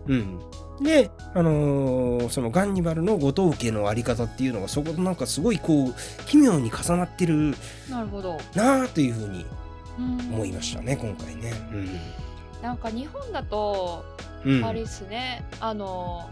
[0.09, 0.39] うん、
[0.81, 5.95] で、あのーそのガンニバルの後藤家のあり方っていうのがそことなんかすごいこう
[6.27, 7.55] 奇妙に重なってる
[7.89, 8.39] なるほど。
[8.55, 9.47] なあというふうに
[9.99, 10.19] うん。
[10.35, 11.53] 思いましたね今回ね。
[12.63, 14.05] なんか日本だと
[14.45, 16.31] うん、あれですね、あの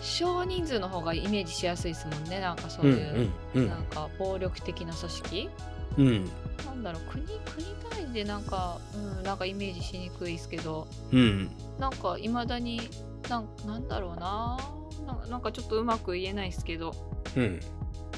[0.00, 2.40] 少人数の方がイメージしやすいですもんね。
[2.40, 3.68] なんかそううんいう、うん。
[3.68, 5.50] なんか暴力的な組織。
[5.98, 6.06] うん。
[6.06, 6.30] うん
[6.64, 10.86] なんだろう国国単位でなんか、うん、なんかイメージしにくいですけど。
[11.12, 11.50] うん。
[11.78, 12.80] なんかいまだに
[13.28, 14.58] なんなんだろうな。
[15.06, 16.94] なんなんかちょっとうまく言えないですけど。
[17.36, 17.60] うん。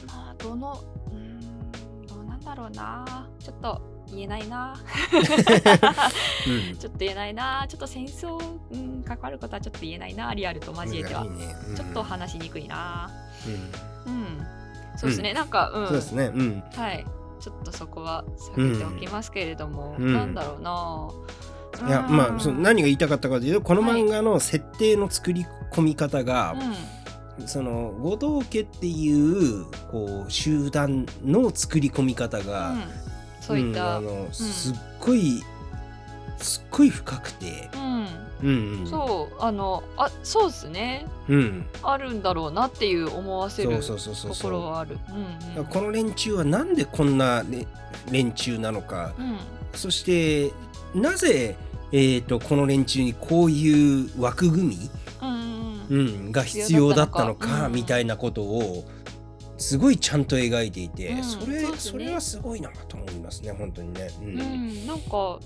[0.06, 3.28] まあどのうーんどうなんだろうな。
[3.38, 4.76] ちょっと言えないな。
[5.12, 6.76] うん。
[6.78, 7.66] ちょっと言えないな。
[7.68, 8.38] ちょっと戦争、
[8.70, 10.32] うん、関わることはちょっと言えないな。
[10.34, 11.30] リアルと交えては、ね。
[11.68, 11.76] うん。
[11.76, 13.10] ちょっと話しにくいな。
[14.06, 14.12] うん。
[14.12, 14.46] うん。
[14.96, 15.86] そうですね、なんかうん。
[15.86, 16.30] そうですね。
[16.34, 16.64] うん。
[16.74, 17.04] はい。
[17.40, 18.24] ちょっとそこは
[18.56, 20.14] 避けておきますけれども、うん。
[20.14, 21.08] なんだろうな
[21.86, 22.16] いやうん。
[22.16, 26.54] まあその何が言いたかったかというとこの漫画の設定の作り込み方が、
[27.46, 29.12] その後藤家ってい
[29.60, 32.82] うこう集団の作り込み方うんが、うん。
[33.40, 35.42] そういった、うんあのすっごい
[36.38, 38.04] すっごい深くて、うん。
[38.04, 38.06] う
[38.42, 38.86] うんうん。
[38.86, 41.06] そうあのあそうっすね。
[41.28, 41.66] うん。
[41.82, 43.96] あるんだろうなっていう思わせると。
[44.42, 44.98] ころはある。
[45.10, 45.64] うんうん。
[45.66, 47.66] この連中はなんでこんな、ね、
[48.10, 49.12] 連中なのか。
[49.18, 49.38] うん。
[49.72, 50.52] そして
[50.94, 51.56] なぜ、
[51.92, 54.90] えー、とこの連中にこういう枠組み、
[55.90, 58.84] うんが必要だったのかみたいなことを
[59.58, 61.68] すごいちゃんと描いていて、うんそれね。
[61.76, 64.10] それはすごいなと思いますね本当にね。
[64.20, 64.34] ううん。
[64.34, 65.38] ん、なんか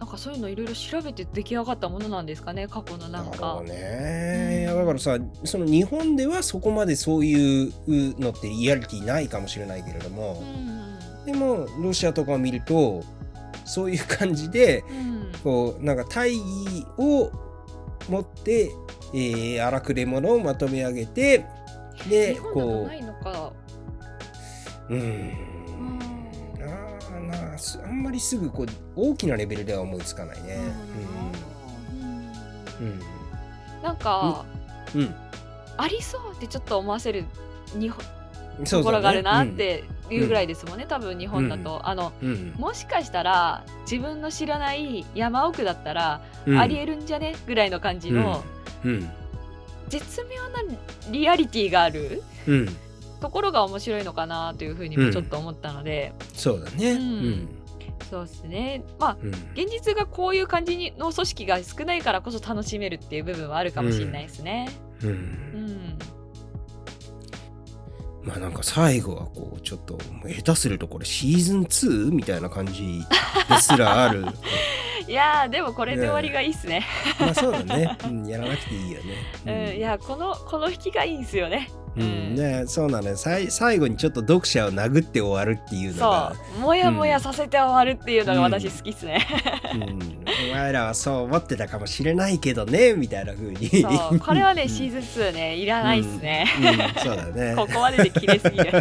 [0.00, 3.62] なんかそういうのいろいろ調べて出来上がったものなんですかね過去のなんか。
[3.64, 4.76] ね、うん。
[4.78, 7.72] だからさその日本ではそこまでそういう
[8.20, 10.42] のってリアリティないかもしれないけれども。
[10.42, 11.26] う、ん。
[11.26, 13.04] でもロシアとかを見ると
[13.64, 15.32] そういう感じでうん。
[15.42, 17.30] こうなんか大義を
[18.08, 18.70] 持って、
[19.12, 21.46] えー荒くれ者をまとめ上げて
[22.08, 22.88] でこ。
[24.88, 25.32] ううんうん。
[26.60, 30.58] あーなあんまりすぐこう大きなレベルでは思いつかないね。
[32.80, 32.86] うん。
[32.86, 33.00] うん。
[33.82, 34.44] なんか、
[34.94, 35.00] うん。
[35.02, 35.14] うん。
[35.76, 37.24] ありそうってちょっと思わせる
[37.78, 38.04] 日本
[38.64, 42.54] そうところがあるなっていうぐらいですもんね、多分日本だと、うあのうん。
[42.56, 46.58] もしかしたら自分の知らない山奥だったら、うん。
[46.58, 47.36] ありえるんじゃね？
[47.46, 48.44] ぐらいの感じの、
[48.84, 49.10] うん。
[49.88, 50.62] 絶妙な
[51.10, 52.68] リアリティがあるうん。
[53.20, 56.92] ところが面白いのかなというふうにもちょっと思ったので、そうだね。
[56.92, 57.48] うん。
[58.10, 58.84] そうですね。
[58.98, 59.30] まあうん。
[59.30, 64.68] 現実がこういう感じの組織が少ないからこそ楽しめるっていう部分はあるかもしれないですね。
[65.02, 65.08] うん。
[65.08, 65.98] うん、
[68.24, 72.10] まあなんか最後はこうちょっと下手するとこれシーズン 2?
[72.10, 73.02] みたいな感じ
[73.48, 74.24] ですらある
[75.06, 76.86] いやーでもこれで終わりがいいっすね。
[77.20, 81.68] まあそうだね、うん、やらなくていいようんね、いやこのこの引きがいいんすよね。
[81.96, 82.02] うん。
[82.02, 86.60] うんねそうなのい最後にちょっと読者を殴って終わるっていうのそがう。
[86.60, 89.24] もやもやさせて終わるっていうのが私好きっすね。
[89.74, 89.82] うん、
[90.50, 93.68] お前らはそう思ってたかもしれないけどねみたいな風に。
[93.82, 94.18] そう。
[94.18, 94.68] これはねうん。
[94.68, 96.46] シーズン2ねいらないっすね。
[96.58, 96.66] うん。
[96.66, 96.76] うん。
[96.98, 97.54] そうだね。
[97.56, 98.72] ここまでで綺麗すぎる。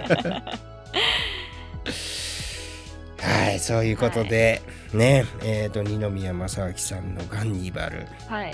[3.20, 4.61] はいそういうことで、
[4.93, 8.53] ねえっ、と二宮正明さんの「ガンニバル」はい。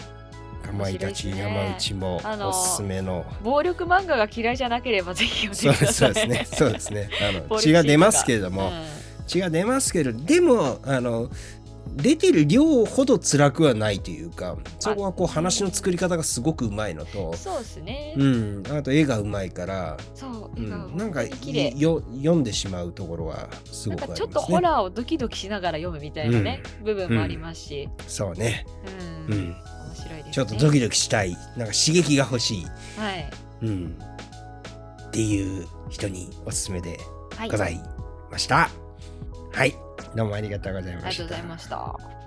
[0.59, 1.39] かまいたち、ね。
[1.39, 3.25] 山内もおすすめの。
[3.43, 6.01] 暴力漫画が嫌いじゃなければぜひ読んそうです。
[6.01, 6.13] でください。
[6.13, 6.57] そうですね。
[6.57, 7.09] そうですね。
[7.49, 8.99] あの 血が出ますけれども、うん。
[9.29, 11.29] 血が出ますけどでもあの
[11.95, 18.13] 出てる量ほど辛くはないというかそこはこう話の作り方がすごくうまいのと、そうですね。
[18.15, 24.27] うん、あと絵がうまいから、そう、うん、なんかよ読んでしまうところはすごくありますね。
[24.27, 28.67] かちょっとホラーをドキドキしながら読むみたいなね、部分もありますし、そうね、
[29.27, 29.55] うん、うん、面
[30.09, 30.33] 白いですね。
[30.33, 32.65] ちょっとドキドキしたいなんか刺激が欲しい、
[32.99, 33.29] はい、
[33.61, 33.97] うん、
[35.07, 36.99] っていう人におすすめで
[37.37, 37.79] はい、ござい
[38.29, 38.69] ました。
[39.53, 39.73] はい、
[40.15, 41.23] どうもありがとうございあました。
[41.23, 42.18] りがとうございました。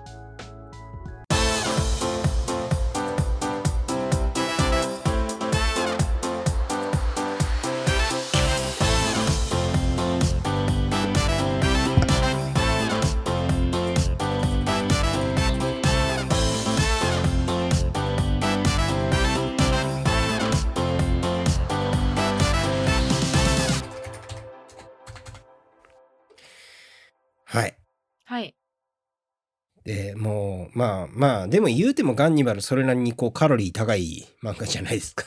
[30.73, 35.25] まあまあでも言うてもガンニバルそれなりにこうカロリー高い漫画じゃないですか。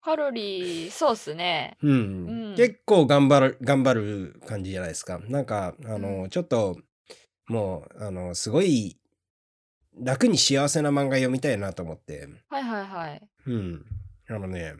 [0.00, 1.76] カロリー、そうっすね。
[1.82, 5.20] うんうん結構頑張る頑張る感じじゃないですか。
[5.28, 6.78] なんかあの、うんちょっと
[7.48, 8.96] もうあのすごい
[10.00, 12.28] 楽に幸せな漫画読みたいなと思って。
[12.48, 13.28] はいはいはい。
[13.46, 13.84] うん。
[14.28, 14.74] あのね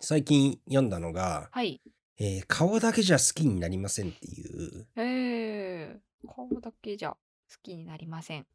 [0.00, 1.80] 最近読んだのが、はい。
[2.20, 5.96] えー顔だけじゃ好きになりませんっていうへえ、
[6.34, 7.16] 顔だけじゃ好
[7.62, 8.46] きになりません。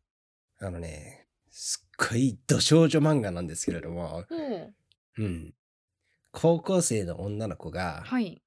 [0.59, 5.53] あのねすっごい土少女漫画なんですけれども、うん、うん。
[6.31, 8.41] 高校生の女の子が、はい。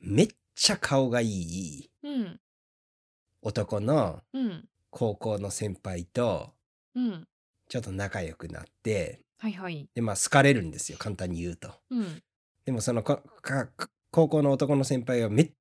[0.00, 2.40] めっちゃ顔がいいうん、
[3.42, 6.52] 男のうん、高校の先輩と、
[6.96, 7.28] うん。
[7.68, 9.88] ちょっと仲良くなって、はいはい。
[9.94, 11.72] で、まあ、好かれるんですよ、簡単に言うと。
[11.90, 12.22] うん、
[12.64, 15.52] でも、その高校の男の先輩はめっ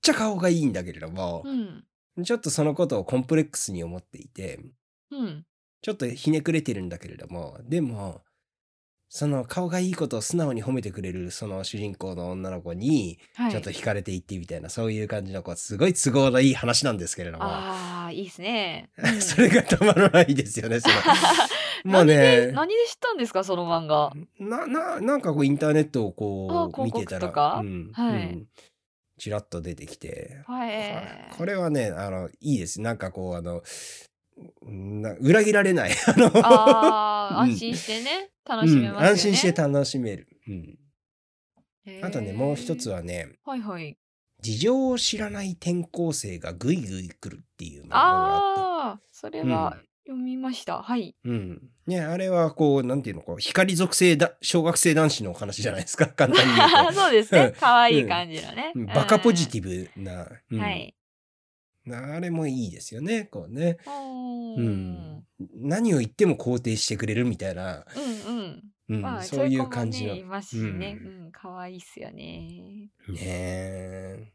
[0.00, 4.58] ちゃ顔がいいんだけれどもう、ん、ちょっとそのことをコンプレックスに思っていて、
[5.10, 5.44] うん。
[5.82, 8.22] ちょっとひねくれてるんだけれども、でも、
[9.12, 13.50] その顔がいいことを素直に褒めてくれるその主人公の女の子にはい。
[13.50, 18.90] ちょっと惹かれていってみたいな、そういう感じのこうすごい都合のいい話なんですけれども、ああ、いいですね。
[19.02, 20.94] うんそれがたまらないですよねその
[21.84, 24.12] もう何でね何で知ったんですかその漫画？
[24.38, 28.48] なななんかこうインターネットをこあう見てたらうんはいうん
[29.18, 31.34] ちらっと出てきて、はい。
[31.36, 33.60] これはねあのいいですなんかこうあのな
[35.20, 35.90] 裏切られない。
[36.06, 38.98] あのあ安心してね、楽しめますよね。
[38.98, 40.28] うん安心して楽しめる。
[40.48, 40.78] うん。
[42.02, 42.90] あとね、もう一つ。
[42.90, 43.96] はね、はいはい。
[44.40, 49.50] 事情を知らない転校生がぐいぐい来るっていう漫画があああ、それって。
[49.50, 49.76] は
[50.06, 50.82] 読みました。
[50.82, 51.14] はい。
[51.24, 51.32] うん。
[51.32, 51.60] うん。
[51.86, 56.06] ね、あれはこう、なんていうの、こう、光属性だ、小学生男子のお話じゃないですか。
[56.06, 56.92] 簡単に言うと。
[57.00, 57.54] そうですね。
[57.58, 58.72] 可愛い感じのね。
[58.74, 60.94] うんバカポジティィブな、うんはい。
[61.88, 63.78] あれもいいですよね、こうね。
[64.56, 65.24] うん。
[65.56, 67.84] 何を言っても肯定してくれるみたいな、
[68.28, 68.62] うんうん。
[68.90, 70.14] うんまあ、そういう感じの。
[70.14, 70.98] ねいますしね。
[71.00, 72.90] ううん、可愛いっすよね。
[73.08, 74.32] ねえ。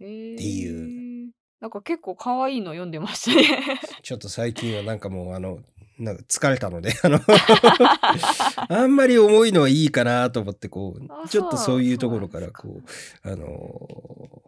[0.00, 1.32] えー、っていう。
[1.60, 3.80] なんか結構可愛いの読んでましたね。
[4.02, 5.58] ちょっと最近はなんかもうあの、
[5.98, 7.18] なんか疲れたので、あの、
[8.68, 14.42] あんまり重いのはいいかなと思って、こあう、ちょっとそういうところから、こう、あの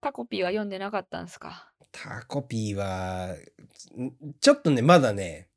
[0.00, 1.70] タコピーは読んでなかったんですか？
[1.92, 3.34] タコピーは、
[4.40, 5.49] ちょっとね、まだね、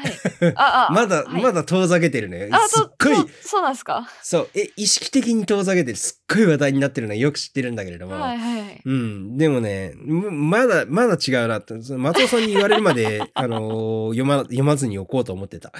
[0.00, 0.52] はい。
[0.56, 2.48] あ、あ、まだ、はいまだ遠ざけてるね。
[2.52, 4.08] あ、すっと、ごいそう、なんですか？
[4.22, 8.80] そう、え、意識的に遠ざけてる、すっごい話題になってるのはよく知ってるんだけれども、はいはい。
[8.84, 15.72] うん、でもね、むまだ、まだ違うなって、松尾さんに言われるまで、 あのー読ま、読まずにおこうと思ってた。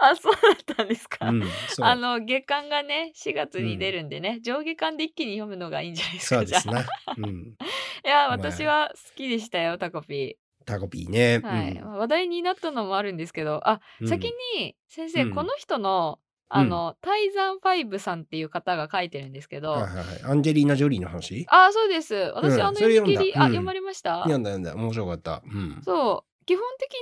[0.00, 0.38] あ、そうだ
[0.74, 1.28] ったんですか？
[1.28, 1.42] うん。
[1.82, 6.86] あの月間がね4月に出るんでね、上下巻で一気に読むのがいいんじゃないですかそうですな。
[7.18, 7.56] うん。
[8.04, 10.36] いや私は好きでしたよタコピ
[10.70, 11.40] タコピーね。
[11.42, 11.72] ー、はい。
[11.72, 11.84] うん。
[11.84, 14.08] まあ話題になったのもあるんですけどあ、うん。
[14.08, 15.34] 先に先生、うん。
[15.34, 16.18] この人の
[16.52, 20.06] あの、タイザンファイブさんっていう方が書いてるんですけど、はいはいはい。
[20.24, 21.46] アンジェリーナ・ジョリーの話？
[21.48, 22.12] あそうです。
[22.34, 22.62] 私、うん。
[22.62, 23.50] あの読み切り、あ読んだうん。
[23.50, 24.16] 読まれました？
[24.22, 24.74] 読んだ読んだ。
[24.74, 25.42] 面白かった。
[25.44, 25.80] うん。
[25.84, 26.46] そう。
[26.46, 26.98] 基本的に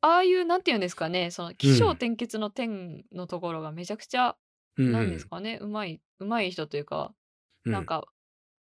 [0.00, 4.36] ああいうなんていうんですかねその起承転結の点のところがめちゃくちゃ
[4.78, 4.92] うん。
[4.92, 7.12] なんですかね、うまいうまい人というか、
[7.66, 7.72] うん。
[7.72, 8.06] なんか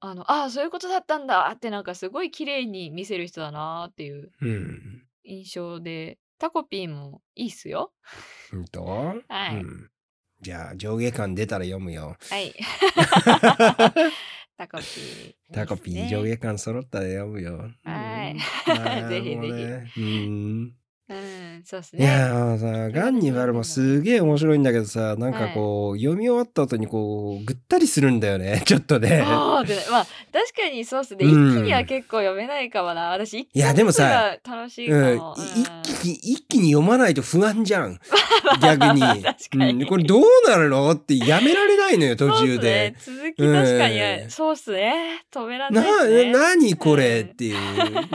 [0.01, 5.03] あのああそういうことだったんだってなんかすごい綺麗に見せる人だなっていううん。
[5.25, 7.93] 印象でタコピーもいいっすよ。
[8.53, 9.15] うんとは
[9.53, 9.57] い。
[9.57, 9.91] うん。
[10.41, 12.17] じゃあ、上下巻出たら読むよ。
[12.31, 12.55] はい。
[14.57, 17.71] タコピー、タコピー、上下巻揃ったら読むよ。
[17.85, 18.33] はい。
[18.33, 18.39] うん。
[18.85, 19.37] まあぜひぜひ。
[19.37, 20.75] もうねうん。
[21.11, 21.63] うん。
[21.65, 29.25] そうっすいねやーさ、ガンニバルもすげえ面白いんだけどさ、なんかこう、読み終わった後にこう、ぐったりするんだよね、 ちょっとね。
[29.27, 31.51] そうでまあ確かにそうっすね、うん。
[31.51, 33.11] 一気には結構読めないかもな。
[33.11, 37.99] 私一いやでもさが楽しいうん、いかも、一気に、一気に読まないと不安じゃん。
[38.61, 39.01] 逆に。
[39.01, 39.25] 確か
[39.65, 39.83] に。
[39.83, 42.95] うん、これどうなるのってやめられないのよ、途中で。
[42.99, 44.31] そうっすね、続き確かに、うん。
[44.31, 45.23] そうっすね。
[45.33, 46.33] 止めらんなな、いっすね。
[46.33, 47.57] なにこれうんっていう。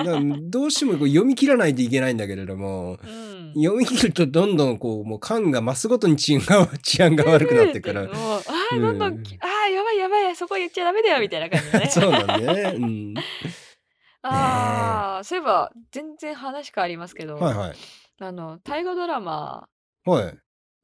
[0.04, 8.07] などうしてもこう読み切らないといけないんだけれども、うん読み切るとどんどんこう、もう感が増すごとに治安が治安が悪くなってくる。
[8.07, 12.61] も うあーうんどんどんき、あーやばいやばいそこ言っちゃダメだよみたいな感じでね そうなんだね。
[12.75, 13.13] うん。
[14.25, 17.75] ああそういえば全然話変わりますけど、はいはい。
[18.19, 19.67] あの大河ドラマ
[20.05, 20.38] はい。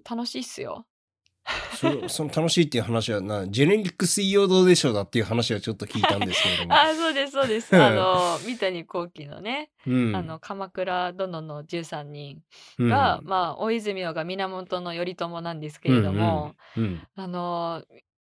[0.10, 0.86] 楽しいっすよ
[1.76, 6.74] そその楽しいっていう話はな、ジェネリック水曜どうでしょうだっていう話はちょっと聞いたんですけれども。
[6.76, 10.16] あーそうですそうですあの三谷幸喜のね、うん。
[10.16, 12.42] あの鎌倉殿の13人
[12.78, 17.84] うんが、まあ大泉洋が源頼朝なんですけれども、うんうんあの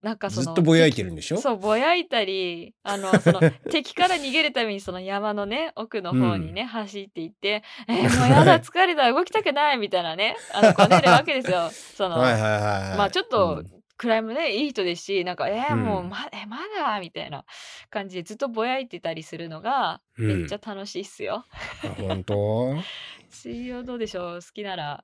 [0.02, 1.38] なんかそのずっとぼやいてるんでしょ？
[1.38, 3.40] そうぼやいたりあのその
[3.72, 11.70] 敵から逃げるためにその山のね奥の方にね、走っていって「えーもうやだ 疲れた動きたくない」みたいなねあのこねるわけですよ。
[11.72, 12.98] そのはいはいはい。
[12.98, 17.46] まあちょっとうんクライムねいい人ですしなんか「えー、うんもうまえまだ?」みたいな
[17.90, 21.44] 感じでずっとぼやいてたりするのがうんめっちゃ楽しいっすよ。
[21.84, 22.76] あ本当？
[23.32, 24.40] 水曜どうでしょう？
[24.40, 25.04] 好きなら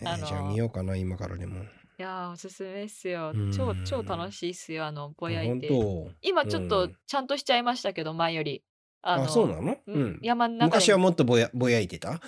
[0.00, 1.64] えーあのじゃあ見ようかな、今からでも。
[2.00, 3.32] いやーおすすめっすよ。
[3.34, 3.52] うん。
[3.52, 6.08] 超超楽しいっすよあのぼやい本て当？
[6.22, 6.96] 今ちょっとうん。
[7.06, 8.62] ちゃんとしちゃいましたけど前より。
[9.02, 9.72] あそうなの？
[9.72, 10.02] ううん。
[10.12, 10.18] ん。
[10.22, 10.76] 山の中で。
[10.76, 12.12] 昔はもっとぼやぼやいてた？
[12.12, 12.18] う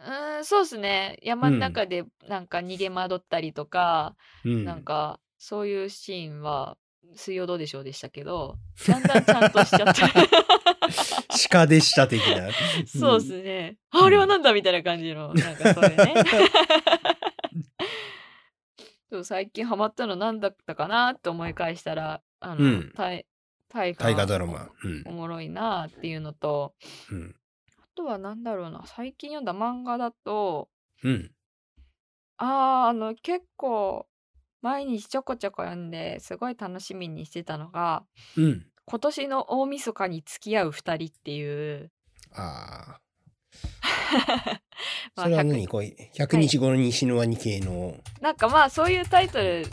[0.00, 1.18] ーんそうですね。
[1.22, 4.16] 山の中でなんか逃げ惑ったりとか、
[4.46, 4.64] うん。
[4.64, 6.78] なんかそういうシーンは
[7.14, 8.56] 「水曜どうでしょう」でしたけど
[8.86, 10.00] だんだんちゃんとしちゃって
[11.50, 12.48] 鹿でした的な。
[12.86, 16.14] そうですね、ああれはなんだみたいな感じのなんかそういうね
[19.10, 23.26] そう最近ハマったの何だったかなって思い返したらあの、うん大
[23.70, 24.70] 大河ドラマ。
[24.82, 25.12] うんお。
[25.12, 26.74] もろいなっていうのと
[27.10, 27.34] うん。
[27.78, 30.68] あとはなんだろうな最近読んだ漫画だと
[31.02, 31.30] うん。
[32.38, 34.06] あーあの結構
[34.62, 38.04] 毎日ちょこちょこ読んですごい楽しみにしてたのが
[38.36, 38.66] うん。
[38.86, 41.90] 今年の大晦日に付き合う二人っていう
[42.32, 43.00] ああ。
[45.16, 45.68] まあそれは100何？
[45.68, 47.96] こう100日後に死ぬワニ系の。
[48.20, 49.66] なんかまあそういうタイトル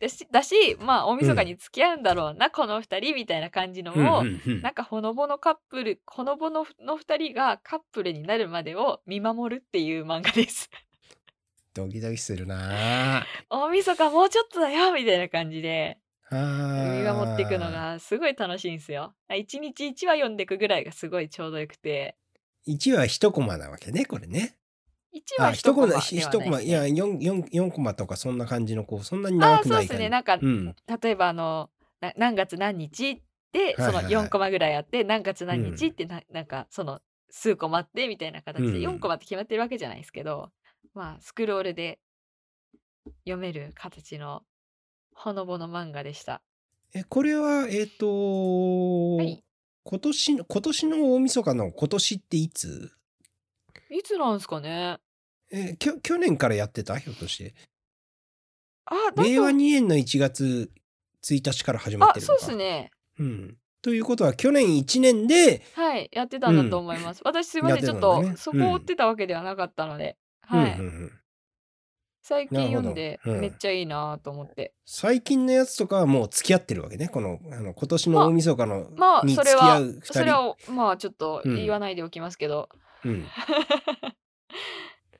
[0.00, 4.62] だしだしまあ大晦日に付き合うんだろうな、この二人みたいな感じのを、うんうんうん。
[4.62, 10.70] なんかほのぼのカップルほのぼのの二人がカップルになるまでを見守るっていう漫画です。
[11.74, 13.18] ドキドキするな。
[13.18, 15.98] あ大晦日もうちょっとだよみたいな感じで。
[16.28, 16.38] 見
[17.04, 19.14] 守っていくのがすごい楽しいんですよ。
[19.32, 22.16] 一日一話読んでいくぐらいがすごいちょうどよくて
[22.66, 24.56] 1は1コマなわけねこれね。
[25.14, 30.08] 1話あ一1コマでは1ないコマいやですね 4, 4, 4コマとかそんな感じのこうそんなにあ長あそうですね。
[30.08, 30.74] なんか、うん。
[31.02, 34.26] 例えばあのな何月何日でそのはいはいはい。
[34.26, 37.00] 4コマぐらいあって、何月何日ってな,、なんかその
[37.30, 38.96] 数コマってみたいな形でうん。
[38.96, 40.50] 4コマって決まってるわけじゃないですけど、
[40.94, 41.98] まあスクロールで
[43.24, 44.42] 読める形の
[45.14, 46.42] ほのぼの漫画でした。
[46.94, 49.42] えこれはえっ、と、はい
[49.88, 52.90] 今年の今年の大晦日の今年っていつ？
[53.88, 54.98] いつなんですかね。
[55.52, 56.98] えきょ去年からやってた？
[56.98, 57.54] ひょっとして。
[58.86, 60.72] あだと令和2年の1月
[61.22, 62.46] 1日から始まっあそうてるのか。
[62.46, 62.90] ですね。
[63.20, 67.20] うん、ということは去年1年で、はいやってたんだと思います。
[67.24, 68.34] 私すいません、ちょっやってたんだね。
[68.34, 71.12] とそこを追ってたわけではなかったので、はい、うんうんうん
[72.28, 74.74] 最近読んでめっちゃいいなと思って。
[74.84, 80.12] 最近のやつとかはもう付き合ってるわけねこのあの今年の大晦日の、まあにそれは付き合う2人。
[80.12, 82.68] それはまあちょっとうん言わないでおきますけど、
[83.04, 83.26] うん、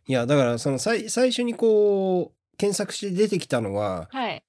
[0.09, 4.43] いやだからその最最初にこう検索して出てきたのははい。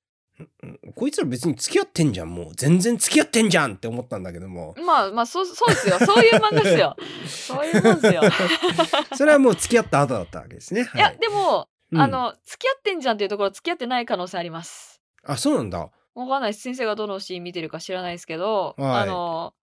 [0.64, 4.74] うんこいつら別に付き合ってんじゃんもう全然付き合ってんじゃんって思ったんだけども。
[4.84, 5.99] まあまあそうそうですよ。
[5.99, 6.95] そういう漫画ですよ。
[7.28, 8.22] そういうもんですよ。
[9.16, 10.84] それはもう付き合った後だったわけですね。
[10.86, 12.02] はいやでも、うん。
[12.02, 15.02] あの付き合ってんじゃんっていうところ付き合ってない可能性あります。
[15.24, 15.90] あそうなんだ。
[16.16, 19.04] わかんない先生がどのシーン見てるか知らないですけど、はい。
[19.04, 19.54] あの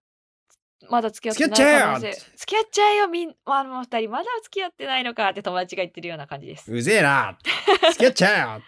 [0.91, 2.12] まだ付き合ってない付き合っちゃえよ可能性。
[2.37, 4.11] 付き合っちゃえよみんあの二人。
[4.11, 6.72] まだ付き合ってないのかって友達が言ってるような感じです。
[6.72, 7.39] うぜえな
[7.93, 8.62] 付き合っちゃえよ。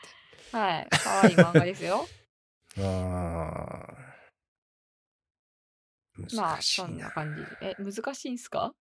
[0.59, 0.87] はい。
[0.91, 2.07] 可愛い漫画ですよ。
[2.79, 3.97] あー。
[6.37, 6.59] まあ。
[6.63, 8.73] そんな感じえ難しいんすか？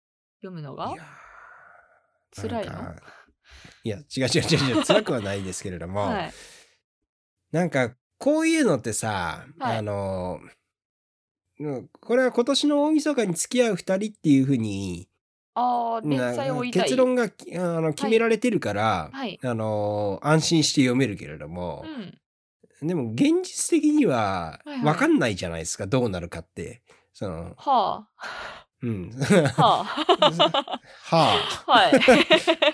[0.42, 0.94] 読むのが？
[2.34, 2.96] 辛いの？
[3.84, 6.34] いや違う違う違う違う 辛くはないですけれども、はい。
[7.52, 9.78] なんかこういうのってさ、はい。
[9.78, 10.40] あの
[11.60, 15.08] うんこれは今年の大晦日に付き合う二人っていうふうに
[15.54, 19.40] あ結論がきあの決められてるから、はい。
[19.42, 21.86] あの安心して読めるけれども
[22.82, 22.88] う、ん。
[22.88, 24.82] でも現実的にははいはい。
[24.82, 26.82] 分かんないじゃないですか、どうなるかって。
[27.14, 28.08] そのは
[28.84, 29.12] うん、
[29.58, 29.62] あ。
[29.62, 30.82] は は
[31.12, 31.72] ああ。
[31.72, 32.00] はい。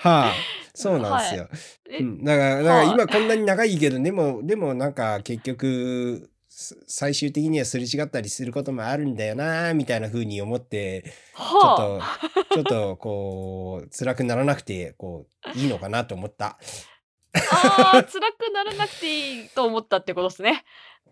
[0.26, 0.32] あ
[0.74, 1.48] そうなんですよ。
[1.90, 11.76] えうん、だからだからはあ今こんなに長いけどでもでもなんか結局す最終的にはすれ違ったりすることもあるんだよなみたいな風に思ってちょっはあ
[12.48, 16.58] とちょっとこう辛くならなくてこういいのかなと思った。
[17.34, 20.64] あー辛くならなくていいと思ったってことですね。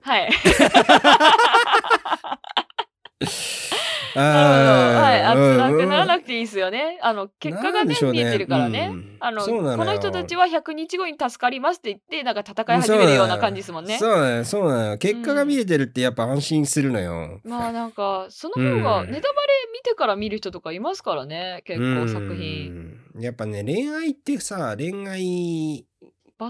[0.03, 0.31] はい
[4.15, 5.23] はい。
[5.23, 6.99] あ辛くならなくくていいですよね。
[7.03, 9.79] あの結果がね見えてるからね、あのそうなのよ。
[9.79, 13.99] この人たちは100日後に助かりますって言ってなんか戦い始めるような感じですもんね。
[13.99, 14.45] そうなのよ。
[14.45, 14.99] そうなのよ。
[14.99, 17.41] 結果が見えてるってやっぱ安心するのよ。
[17.45, 19.11] まあなんかその方がうん。
[19.11, 21.63] ネタバレ見てから見る人とかいますからね。
[21.65, 23.01] 結構作品。
[23.15, 23.23] うん。
[23.23, 25.87] やっぱね恋愛ってさ恋愛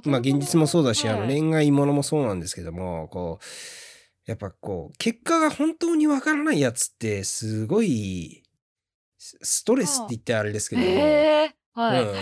[0.05, 1.41] まあ現実もそうだし、あのはい。
[1.41, 3.45] 恋愛ものもそうなんですけどもこう
[4.27, 8.43] やっぱこう結果が本当にわからないやつってすごい
[9.19, 10.83] スストレスって言ってあれですけど。
[10.83, 12.17] えはい、うん。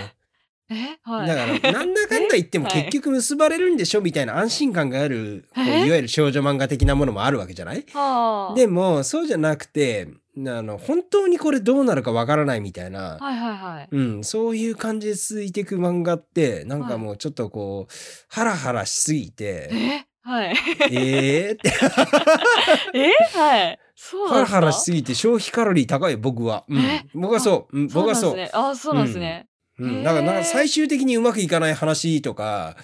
[0.70, 1.26] えはい。
[1.26, 17.92] だから なんだかんだ言ってもえ結局結ばれるんでしょみたいな安心感がある、こうえいわゆる少女漫画的なものもあるわけじゃないはあでもそうじゃなくてあの本当にこれどうなるかわからないみたいな、はいはいはいうん、そういう感じで続いていく漫画ってなんかもうちょっとこう
[18.28, 20.54] ハラハラしすぎてえはい。
[20.90, 21.54] えー。
[21.54, 21.72] っ て
[22.94, 23.78] えはい。
[23.94, 26.78] そうハラハラしすぎて消費カロリー高い僕は、うん。
[26.78, 27.06] え？
[27.14, 28.36] 僕はそう、うん、僕はそう。
[28.36, 28.60] なんですね。
[28.60, 29.48] あそうなんですね、
[29.78, 32.76] うん、だからなんか最終的にうまくいかない話とか。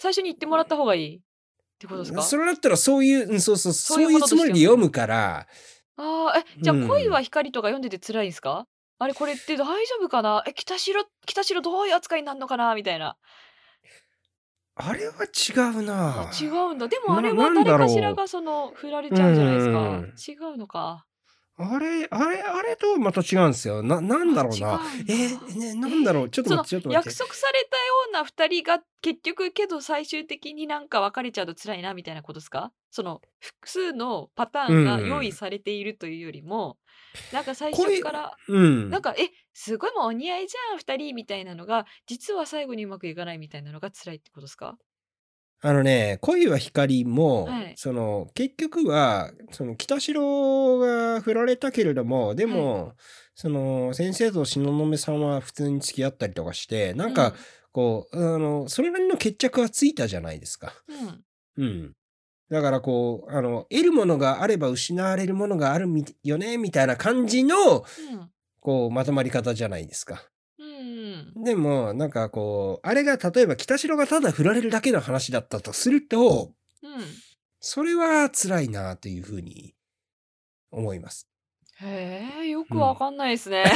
[0.00, 1.20] 最初に言ってもらった方がいいっ
[1.78, 2.22] てことですか？
[2.22, 3.72] それだったらそういう、うん、そうそう。
[3.72, 5.46] そそうういうつもりで読むから。
[5.96, 8.66] ああえじゃあうん恋は光とか読んでて辛いんですか、
[8.98, 9.66] あれこれって大丈
[10.00, 10.42] 夫かな？
[10.46, 12.74] え北城北城どういう扱いになるのかな？
[12.74, 13.16] みたいな
[14.76, 16.28] あれは違うな。
[16.28, 16.88] あ違うんだ。
[16.88, 19.80] でもあれなは誰かしらがその振られちゃうじゃないですか。
[19.80, 20.14] うん
[20.50, 21.06] 違うのか。
[21.56, 23.84] あれあれあれとはまた違うんですよ。
[23.84, 24.72] ななんだろうな。
[24.72, 25.14] うんだ。
[25.14, 26.28] ーね、なんだろう。
[26.28, 27.16] ちょっと待ってちょっと待約って。
[27.16, 32.72] 束されたような二人が結局けど最終的になんか別れちゃうと辛いなみたいなことですか？
[32.90, 36.78] その複数のパターンが用意されているというよりも、
[37.32, 38.90] なんか最初からうん。
[38.90, 44.76] なんかえすごいもうお似合いじゃん二人みたいなのが実は最後にうまくいかないみたいなのが辛いってことですか？
[45.66, 47.72] あのね、恋は光も、はい。
[47.76, 52.92] その、結局は、その、北城が振られたけれども、でも、
[53.34, 57.32] その、先生と東雲さんは普通に付き合ったりとかして、なんか、
[57.72, 60.74] こう、あの、それなりの決着はついたじゃないですか。
[60.86, 61.24] うん、
[61.56, 61.92] うん。
[62.50, 67.56] だからこう、あの、得るものがあれば失われるものがあるみよね、みたいな感じの、
[67.96, 68.30] うん、
[68.64, 70.24] こう、まとまり方じゃないですか。
[70.58, 76.90] うん、でも、なんかこう、あれが例えば北城がただ振られるだけの話だったとすると、うん。
[77.60, 79.74] それは辛いなというふうに
[80.70, 81.28] 思います。
[81.82, 83.64] へえ、よくわかんないですね。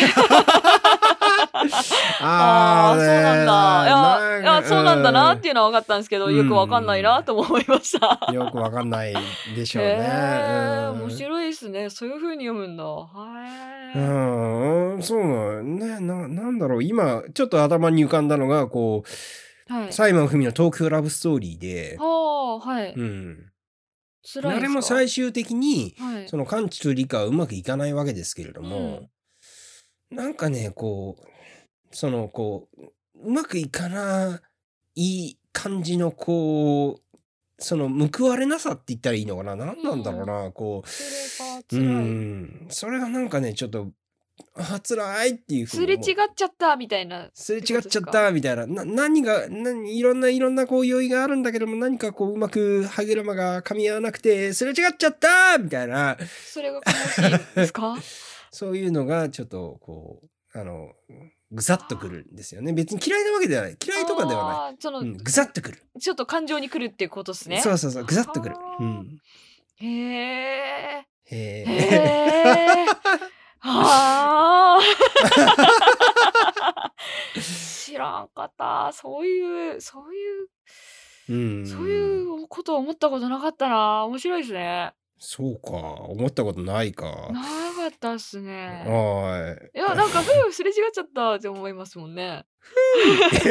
[2.20, 3.84] あああ、そうなんだ。
[3.86, 8.20] いや、いや、そうなんだなっていいうのは分かったんですけど、うんよくわかんないなとも思いました。
[8.28, 8.34] うん。
[8.34, 9.14] よくわかんない
[9.56, 9.98] でしょうね。
[11.00, 11.90] 面白いですね。
[11.90, 12.84] そういう風に読むんだ。
[12.84, 13.04] は
[13.94, 13.98] い。
[13.98, 16.00] うん、そうなのね。
[16.00, 16.84] な、なんだろう。
[16.84, 19.02] 今、ちょっと頭に浮かんだのが、こ
[19.68, 19.88] はい。
[19.88, 22.94] う、サイモン・フミの東京ラブストーリーで、はあ、はい。
[22.94, 23.47] うん。
[24.32, 24.50] 辛いですか？
[24.50, 26.28] あれも最終的に、はい。
[26.28, 29.08] その完治と理科はうまくいかないわけですけれども、
[30.10, 31.26] なんかね、こう、
[31.90, 32.82] その、こう、
[33.24, 34.40] うまくいかな
[34.94, 37.18] い感じの、こう、
[37.58, 39.56] その報われなさって言ったらいいのかな？
[39.56, 42.04] 何なんだろうな、こう、うそれが辛い。
[42.04, 43.90] ん、それがなんかね、ちょっと、
[44.54, 46.00] あ、辛いっていうふうすれ違っ
[46.34, 47.30] ちゃったみたいな。
[47.34, 48.66] すれ違っちゃったみたいな。
[48.66, 56.16] な何が、何、いろんないろんなこう用意があるんだけども、何かこううまく歯車が噛み合わなくて、すれ違っちゃったみたいな、
[56.52, 57.96] それが悲しいですか？
[58.50, 60.22] そういうのがちょっとこ
[60.54, 60.92] う、あの、
[61.50, 62.72] ぐさっとくるんですよね。
[62.72, 63.76] 別に嫌いなわけではない。
[63.84, 64.76] 嫌いとかではない。
[64.80, 65.82] その、うん、ぐさっとくる。
[66.00, 67.60] ちょっと感情に来るっていうことですね。
[67.62, 68.56] そうそうそう、ぐさっとくる。
[68.80, 69.18] うん。
[69.80, 71.06] へえ。
[71.30, 72.86] へへえ。
[73.64, 73.68] え。
[73.68, 74.80] はあ。
[77.40, 78.90] 知らんかった。
[78.92, 80.48] そういう、そういう、
[81.30, 81.66] うん。
[81.66, 84.04] そういうことを思ったことなかったな。
[84.04, 84.92] 面白いですね。
[85.18, 85.70] そうか。
[85.72, 87.06] 思ったことないか。
[87.32, 88.84] なかったっすね。
[88.86, 92.44] はいや、なんか、ふう、すれ違っちゃったって思いますもんね。
[93.42, 93.46] い。
[93.46, 93.50] い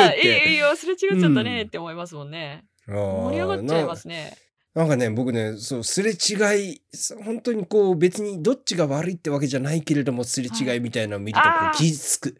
[0.00, 2.64] や、っていいよいいよ、すれ違っちゃったねって思いますもんね。
[2.86, 4.36] 盛盛り上がっちゃいますね。
[4.74, 6.82] なんかね、僕ね、そう、すれ違い、
[7.24, 12.36] 本当にこう、別にどっちが悪いってわけじゃないけれども、すれ違いみたいなのを見ると、傷つく。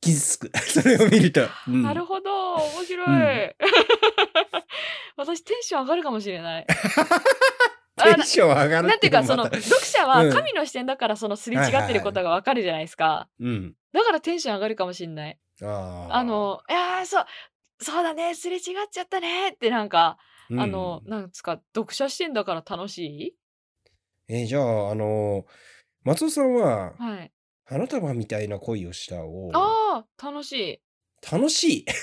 [0.00, 0.50] 傷つく。
[0.58, 1.46] それを見ると。
[1.68, 3.44] うんなるほど、面白い。
[3.44, 3.52] うん
[5.16, 6.66] 私、テンション上がるかもしれない。
[7.98, 13.28] あテンション上がるなんていうか、その、読者はうん神の視点だから、そのすれ違ってることがわかるじゃないですか。
[13.40, 13.74] うん。
[13.92, 15.38] だからテンション上がるかもしれない。
[15.62, 17.26] あーあ、の、いやー、そう、
[17.80, 20.18] そうだね、すれ違っちゃったねってなんか、
[20.50, 23.36] うんあの、なんですか、読者視点だから楽しい？
[24.28, 25.46] えーじゃあ、あの、
[26.04, 27.32] 松尾さんは、はい。
[27.64, 30.80] 花束みたいな恋をしたを、ああ、楽しい。
[31.32, 31.86] 楽しい？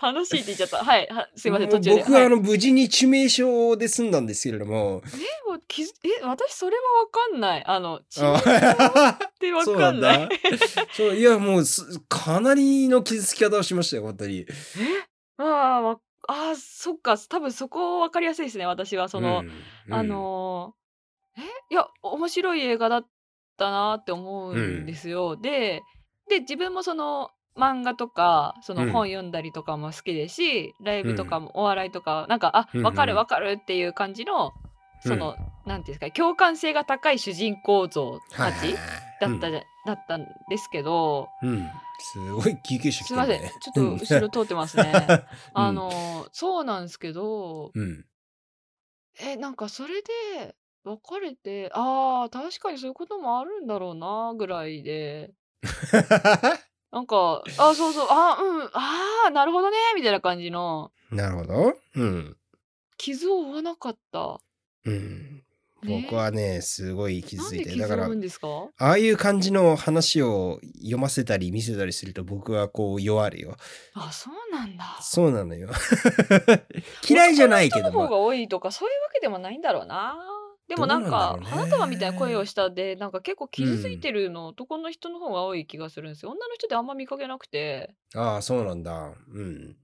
[0.00, 0.84] 楽しいって言っちゃった。
[0.84, 1.08] はい。
[1.10, 1.96] はすいません、途中で。
[1.96, 7.64] 僕は、はいあの、無事に致命傷で済んだんですけれども、え、もう気づえ、私それはわかんない。
[7.66, 10.28] あの、致命あ傷ってわかんない。
[10.28, 10.36] だ。
[10.92, 14.46] そう、いや、もうす、かなりの傷つき方をしましたよ、本当に。
[15.38, 17.16] ああ、わあー、そっか。
[17.18, 19.08] 多分そこ分かりやすいですね、私は。
[19.08, 19.40] その、
[19.86, 23.06] うんあ、のーえいや、面白い映画だっ
[23.58, 25.36] たなって思うんですよ。
[25.36, 25.82] で、
[26.28, 34.46] で、自分もその、漫画とか、そのうん本読んだりとかも好きですし、ライブとかもお笑いとか、なんか、あ、うんわかるうんわかるっていう感じの、
[35.04, 35.36] うんその、
[35.66, 38.74] なんていうんですか、共感性が高い主人公像たち
[39.20, 41.48] だったじゃ、だったんですけど、うん。
[41.48, 43.52] うんすごい救急車来てすいません、るね。
[43.60, 44.84] ちょっと後ろ通ってますね。
[45.08, 48.04] うんあの、そうなんですけど、うん。
[49.18, 55.32] え、なんかそれで別れて、ああ、確かにそういうこともあるんだろうなぐらいで、
[56.92, 61.78] なんか、あ、そうそう、あ、うん、ああ、なるほどね、みたいな感じのなるほど。
[61.94, 62.36] うん。
[62.98, 64.40] 傷を負わなかった。
[64.84, 65.44] うん。
[65.86, 68.08] ね僕はね、すごい気づいて、だから、
[68.78, 73.56] ああいう感じの話を読ませたり見せたりすると僕はこう弱るよ。
[73.94, 74.98] あ、そうなんだ。
[75.00, 75.70] そうなのよ。
[77.08, 78.02] 嫌いじゃないけども。
[78.02, 80.16] 方が多いとか、そういうわけでもないんだろうな。
[80.68, 86.32] でもなんか、花束みたいな声をしたで、なんか結構傷ついてるの、男の人の方が多い気がするんですよ。
[86.32, 89.12] 女の人ってあんま見かけなくて、ああ、そうなんだ。
[89.32, 89.76] うん。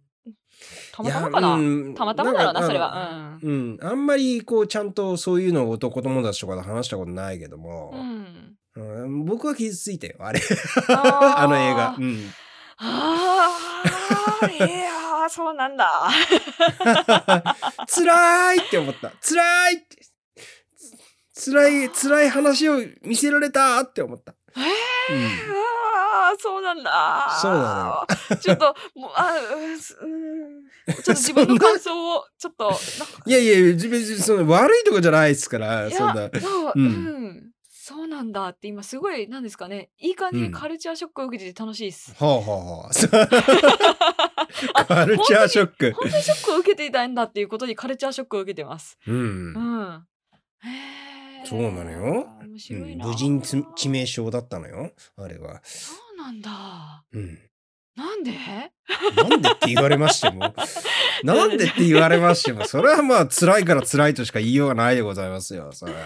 [0.92, 1.54] たまたまかな？
[1.54, 3.38] うんたまたまだろうな、それは。
[3.42, 3.78] うん。
[3.82, 8.56] あんまりこうちゃんとそういうのを男友達とかで話したことないけどもうん。
[8.76, 9.04] う、ん。
[9.04, 10.40] うん僕は傷ついたよ、あれ。
[10.88, 11.96] あの映画。
[11.98, 12.32] うん。
[12.78, 13.50] あ
[14.42, 16.10] あ、いやー、そうなんだ。
[17.88, 19.12] 辛いって思った。
[19.20, 19.98] 辛いって。
[21.34, 24.34] 辛い、辛い話を見せられたって思った。
[24.56, 25.24] うん
[26.14, 27.38] ああ、そうなんだ。
[27.40, 28.36] そうなの。
[28.36, 32.72] ちょっと、もう、あ、うんちょっと自分の感想を、ちょっと、
[33.26, 36.30] いやいや、別にその悪いとこじゃないですから、いや、そんな。
[36.40, 36.86] そう、ううん
[37.28, 42.14] ん、そうなんだって今すごい、なんですかね、いい感じうんにカルチャーショックを受けてて楽しいです。
[42.18, 42.48] はあはあ
[42.88, 42.90] は。
[44.86, 45.92] カルチャーショック。
[45.92, 48.98] 本当にショックを受けていたんだっていうことにカルチャーショックを受けてます。
[49.06, 49.58] うんう。
[49.58, 50.06] ん。
[50.64, 53.06] へーそうなのよ面うん、白いな。
[53.06, 55.60] 無人つ致命傷だったのよ、あれは。
[55.64, 57.04] そうなんだ。
[57.12, 57.38] うん。
[57.96, 58.32] なんで？
[59.16, 60.54] なんでって言われましても。
[61.24, 65.98] なんでって言われましても、それはまあ辛いから辛いとしか言いようがないでございますよ、それは。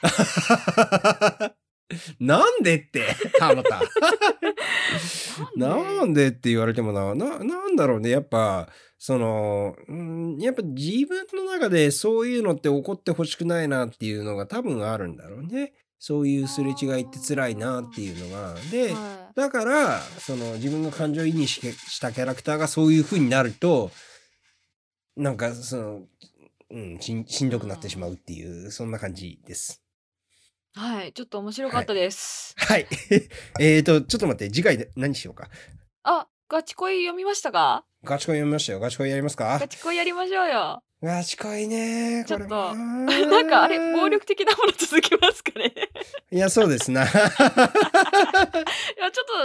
[0.00, 1.52] 辛い。
[2.20, 3.02] なんでって、
[3.40, 3.82] あなた。
[5.56, 8.10] なんでって言われてもな、な、なんだろうね。
[8.10, 15.72] やっぱ、その、うんやっぱ自分の中でそういうのって起こってほしくないなっていうのが多分あるんだろうね。
[15.98, 18.54] そういうすれ違いって辛いなっていうのが。
[18.70, 23.90] で、はだから、その自分が感情移入ししたキャラクターがそういう風になると、
[25.16, 26.00] なんかその、
[26.70, 29.81] うん、しんしんどくなってしまうっていう、そんな感じです。
[30.76, 32.54] い、はい、ちょっと面白かったです。
[32.58, 32.86] はい。
[33.60, 35.48] えーと、ちょっと待って、次回で何しようか。
[36.04, 37.84] あ、ガチ恋読みましたか？
[38.04, 38.80] ガチ恋読みましたよ。
[38.80, 39.58] ガチ恋やりますか？
[39.58, 40.82] ガチ恋やりましょうよ。
[41.02, 42.24] ガチ恋ね。
[42.28, 45.72] ちょっと なんかあれ、暴力的なもの続きますかね？
[46.30, 47.02] いや、そうですな。
[47.02, 47.28] いや、ちょ
[47.68, 47.70] っ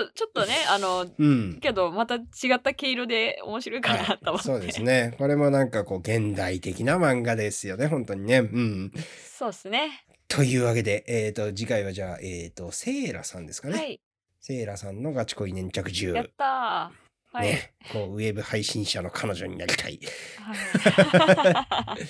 [0.06, 1.60] と、ちょっとね、あの、うん。
[1.60, 2.22] けど、また違
[2.56, 4.44] った毛色で面白いかなと思って。
[4.44, 5.16] そうですね。
[5.18, 7.88] これもなんかこう、現代的な漫画ですよね。
[7.88, 8.38] 本当にね。
[8.40, 8.92] うん。
[9.38, 10.06] そうですね。
[10.28, 13.78] というわけで、えっ、と、次回はじゃあ、えっ、と、セーラさんですかね。
[13.78, 14.02] はい。
[14.40, 16.14] セーラさんのガチ恋粘着銃。
[16.14, 17.08] やったー。
[17.38, 17.48] はい。
[17.48, 20.00] ね、こうウェブ配信者の彼女になりたい。
[20.40, 22.08] はい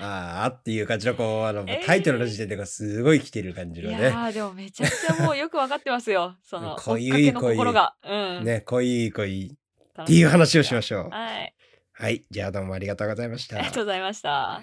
[0.00, 4.04] ああっていう感じのこうあの、えータイトルの時点でこうすごい来てる感じいのね。
[4.04, 6.36] やーでもめちゃくちゃもうよくわかってますよ。
[6.42, 7.94] その、濃い追っかけの心が。
[8.04, 8.44] うん。
[8.44, 9.58] ね、恋恋
[9.94, 11.10] 楽っていう話をしましょう。
[11.10, 11.54] はい。
[11.92, 13.72] はい、じゃあどうもありがとうございましたありが。
[13.72, 14.62] とうございました。